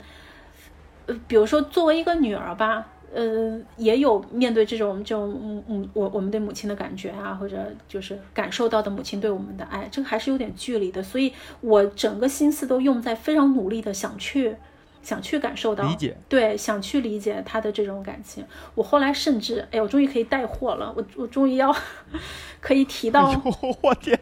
[1.06, 14.56] 呃，比如说作为一个女儿吧，呃，也有面对这种这种嗯嗯，我我们对母亲的感觉啊，或者就是感受到的母亲对我们的爱，这个还是有点距离的，所以我整个心思都用在非常努力的想去。
[15.02, 18.44] 想去感受到理解，对，想去理解他的这种感情。
[18.74, 21.74] 我后来甚至，哎，我终于可以带货了，我我终于要
[22.60, 23.30] 可以提到。
[23.82, 24.18] 我天，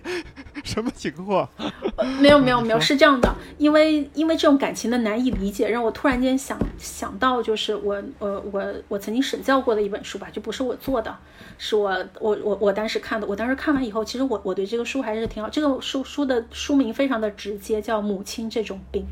[0.65, 1.49] 什么情况？
[2.21, 11.15] 没有没有没有，是这样的，因为因为这种感情的难以理解，让我突然间想想到，就是我我我我曾经审教过的一本书吧，就不是我做的，
[11.59, 13.27] 是我我我我当时看的。
[13.27, 15.49] 我当时看完以后，其实我我对这个书还是挺好。
[15.51, 19.03] 这个书书的书名非常的直接，叫《母亲这种病》。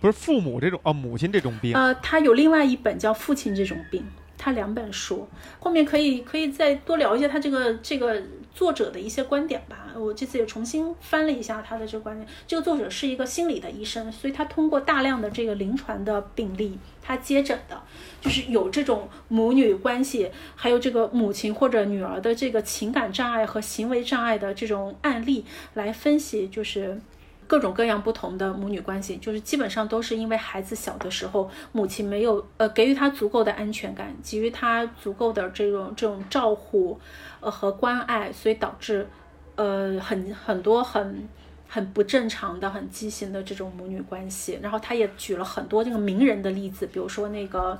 [0.00, 1.74] 不是父母这种哦，母亲这种病。
[1.74, 4.02] 呃，他有另外一本叫《父亲这种病》，
[4.36, 5.26] 他两本书，
[5.58, 8.22] 后面可以可以再多聊一下他这个这个
[8.54, 9.84] 作者的一些观点吧。
[9.96, 12.28] 我这次也重新翻了一下他的这个观点。
[12.46, 17.82] 这个作者是一个心理的医生，所以他通过大量的这个临床的病例，他接诊的
[18.20, 27.00] 就是有这种母女关系，还有这个母亲或者女儿的这个情感障碍和行为障碍的这种案例来分析，就是。
[27.46, 36.98] 各种各样不同的母女关系，就是基本上都是因为孩子小的时候，母亲没有呃给予他足够的安全感，给予他足够的这种这种照顾，
[37.40, 39.06] 呃和关爱，所以导致
[39.54, 41.28] 呃很很多很
[41.68, 44.58] 很不正常的、很畸形的这种母女关系。
[44.60, 47.78] 然后他也举了很多这个名人的例子，比如说那个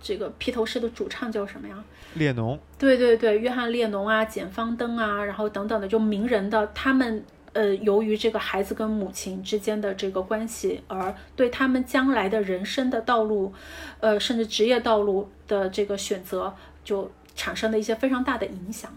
[0.00, 1.74] 这个披头士的主唱叫什么呀？
[2.14, 2.58] 列侬。
[2.78, 7.24] 对对对，约翰列侬啊，简方登啊，然后等等的，就名人的他们。
[7.52, 13.52] 呃，由于这个孩子跟母亲之间的这个关系，而对他们将来的人生的道路，
[14.00, 18.90] 呃，甚至职业道路的这个选择，就产生了一些非常大的影响。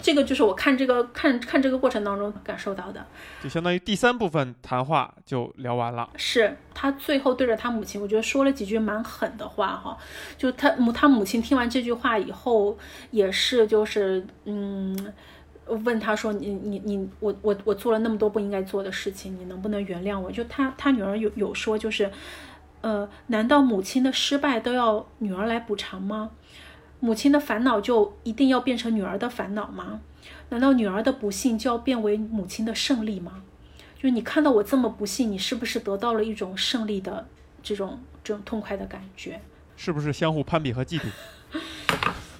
[0.00, 3.06] 这个就是我看这个看看这个过程当中感受到的。
[3.40, 6.10] 就相当于第三部分谈话就聊完了。
[6.16, 9.96] 是他最后对着他母亲，我觉得说了几句蛮狠的话哈。
[10.36, 12.76] 就他母他母亲听完这句话以后，
[13.12, 15.12] 也是就是嗯，
[15.76, 20.30] 问他说你你你我我我做了那么多不应该做的事情，你能不能原谅我？
[20.30, 22.10] 就他他女儿有有说就是，
[22.80, 26.30] 呃，难道母亲的失败都要女儿来补偿吗？
[27.00, 30.00] 母亲的烦恼就一定要变成女儿的烦恼吗？
[30.50, 33.42] 难道女儿的不幸就要变为母亲的胜利吗？
[33.96, 37.26] 就是你看到我这么不幸，你是不是得到了一种胜利的
[37.62, 39.40] 这种这种痛快的感觉？
[39.76, 41.06] 是不是相互攀比和嫉妒？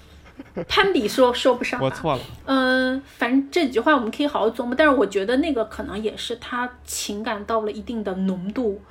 [0.67, 2.21] 攀比说说不上吧，我错了。
[2.45, 8.81] 嗯、反正这几句话我们可以好好琢磨，但是我觉得那个可能也是他情感到了一定的浓度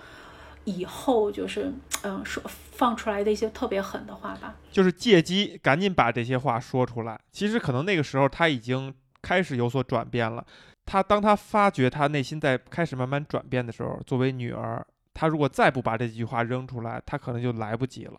[0.65, 4.57] 以后，就是嗯、说放出来的一些特别狠的话吧。
[4.73, 7.21] 就是借机赶紧把这些话说出来。
[7.31, 10.45] 其实可能那个时候他已经开始有所转变了。
[10.85, 14.85] 他当他发觉他内心在开始慢慢转变的时候，作为女儿，
[15.15, 18.19] 他如果再不把这句话扔出来，他可能就来不及了。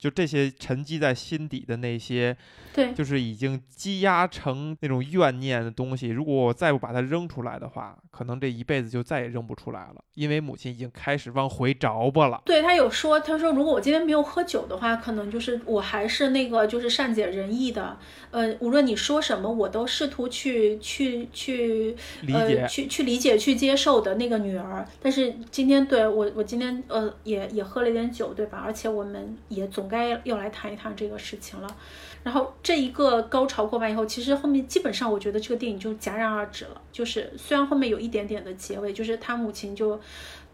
[0.00, 2.34] 就这些沉积在心底的那些，
[2.72, 12.42] 对，就是已经积压成那种怨念的东西，如果我再不把它扔出来的话，可能这一辈子就再也扔不出来了，因为母亲已经开始往回着吧了。
[12.44, 17.96] 对他有说，他说如果我今天没有喝酒的话，可能就是我还是那个就是善解人意的，
[18.30, 24.86] 呃，无论你说什么，我都试图去去去理解呃、去去理解、去接受的那个女儿。
[25.00, 28.60] 但是今天对我，我今天呃也也喝了一点酒，对吧？
[28.62, 31.76] 而且我们也总该要来谈一谈这个事情了。
[32.22, 36.78] 然后这一个高潮过完以后，其实后面基本上我觉得这个电影就戛然而止了。
[36.92, 39.98] 就是虽然后面有一点点的结尾，就是他母亲就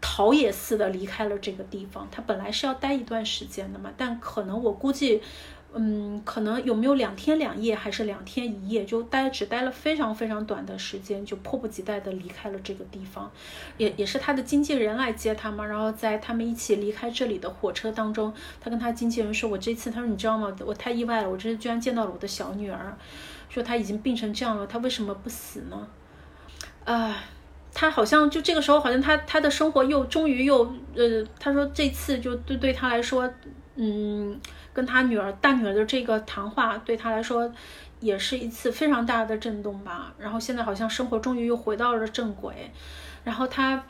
[0.01, 2.07] 逃也似的离开了这个地方。
[2.11, 5.21] 他本来是要待一段时间的嘛，但可能我估计。
[5.73, 13.29] 嗯，可能有没有两天两夜，还是两天一夜，就待只待了非常非常短的时间，就迫不及待的离开了这个地方，
[13.77, 15.65] 也也是他的经纪人来接他嘛。
[15.65, 20.55] 然后在他们一起离开这里的火车当中，他跟他经纪人说：“我这次，他说你知道吗？
[20.65, 22.97] 我太意外了，我这次居然见到了我的小女儿，
[23.49, 25.87] 说她已经病成这样了，她为什么不死呢？”
[26.85, 27.23] 啊、
[27.79, 30.63] 他好像就这个时候，好像他他的生活又终于又
[30.95, 33.31] 呃，他说这次就对对他来说，
[33.75, 34.41] 嗯，
[34.73, 37.53] 跟他女儿大女儿的这个谈话对他来说
[37.99, 40.11] 也是一次非常大的震动吧。
[40.17, 42.71] 然后现在好像生活终于又回到了正轨，
[43.23, 43.83] 然后他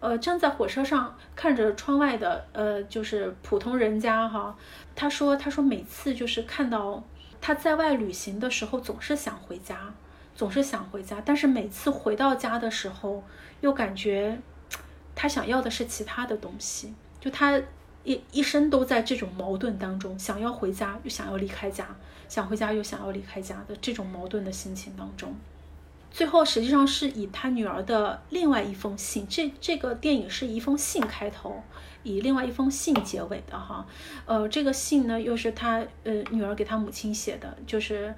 [0.00, 4.56] 呃站在火车上看着窗外的呃就是普通人家哈，
[4.96, 7.04] 他说他说每次就是看到
[7.42, 9.92] 他在外旅行的时候总是想回家。
[10.34, 13.22] 总是想回家，但是每次回到家的时候，
[13.60, 14.38] 又感觉
[15.14, 16.92] 他想要的是其他的东西。
[17.20, 17.60] 就他
[18.02, 21.86] 一一生都在这种矛盾当中，想要回家又想要离开家，
[22.28, 25.34] 想回家又想要离开家的这种矛盾的心情当中。
[26.10, 31.62] 最后实际上是以他女儿的另外一封信，这这个电影是一封信开头，
[32.02, 33.86] 以另外一封信结尾的哈。
[34.26, 38.14] 呃，这个信呢又是他呃女儿给他母亲写的，就是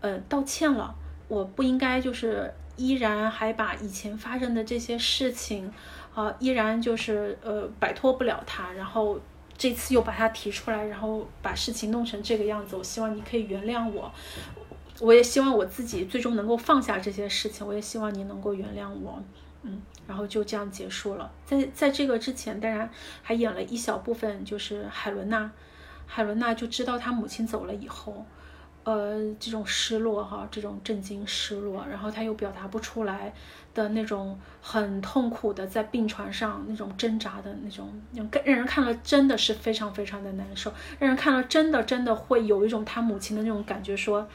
[0.00, 0.94] 呃道歉了。
[1.30, 5.72] 我不应该就是依然还把以前发生的这些事情，
[6.12, 9.16] 啊，依然就是呃摆脱不了它，然后
[9.56, 12.74] 这次又把它提出来，然后把事情弄成这个样子。
[12.74, 14.12] 我希望你可以原谅我，
[14.98, 19.22] 我也希望我自己最终能够放下这些事情，我也希望你能够原谅我，
[19.62, 21.30] 嗯，然后就这样结束了。
[21.46, 22.90] 在在这个之前，当然
[23.22, 25.48] 还演了一小部分，就是海伦娜，
[26.06, 28.26] 海伦娜就知道她母亲走了以后。
[28.82, 33.32] 呃，这种失落哈，这种震惊、失落，然后他又表达不出来
[33.74, 44.26] 的那种很痛苦的在病床上那种挣扎的那种，那种让人看了真的是非常非常的难受，让人看了真的真的会有一种他母亲的那种感觉说，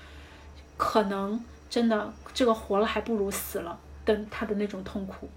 [0.77, 5.27] 可能真的这个活了还不如死了的他的那种痛苦。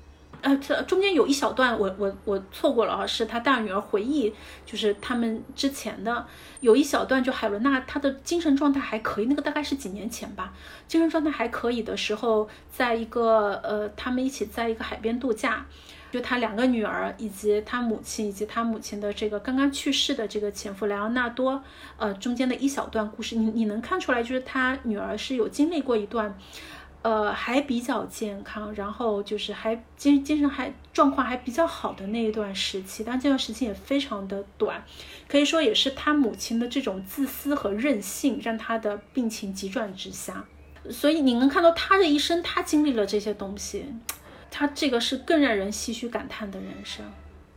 [0.40, 4.32] 呃，这中间有一小段我我我错过了啊，是他大女儿回忆，
[4.64, 6.24] 就是他们之前的
[6.60, 10.52] 有一小段，就海伦娜她的精神状态还可以，那个大概是几年前吧，
[10.86, 15.66] 精神状态还可以的时候，在一个呃，他们一起在一个海边度假，
[16.12, 21.60] 就他两个女儿以及他母亲以及他母亲的这个刚刚去世的这个前夫莱昂纳多，
[21.96, 26.38] 呃，中间的一小段故事，你你能看出来，就是他女儿是有经历过一段。
[27.02, 34.82] 呃，还比较健康，然后就是还精精神还状况还比较好的那一段时期，但这段时期也非常的短，
[35.28, 40.44] 可以说也是他母亲的这种自私和任性，让他的病情急转直下。
[40.90, 43.86] 所以你能看到他的一生，他经历了这些东西，
[44.50, 47.04] 他这个是更让人唏嘘感叹的人生。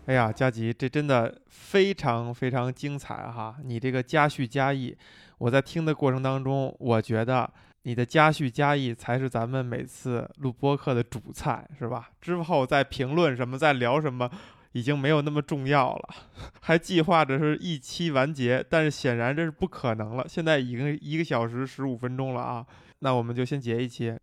[0.06, 3.56] 哎呀，佳吉，这真的非常非常精彩哈！
[3.64, 4.98] 你这个加叙加意，
[5.38, 7.50] 我在听的过程当中，我觉得
[7.84, 12.10] 你的加叙加意才是咱们每次录播客的主菜，是吧？
[12.22, 14.30] 之后再评论什么，再聊什么，
[14.74, 16.10] 已经没有那么重要了。
[16.62, 20.26] 还计划着是一期完结，但是显然这是不可能了。
[20.28, 22.66] 现在已经一个小时十五分钟了啊，
[23.00, 24.16] 那我们就先结一期。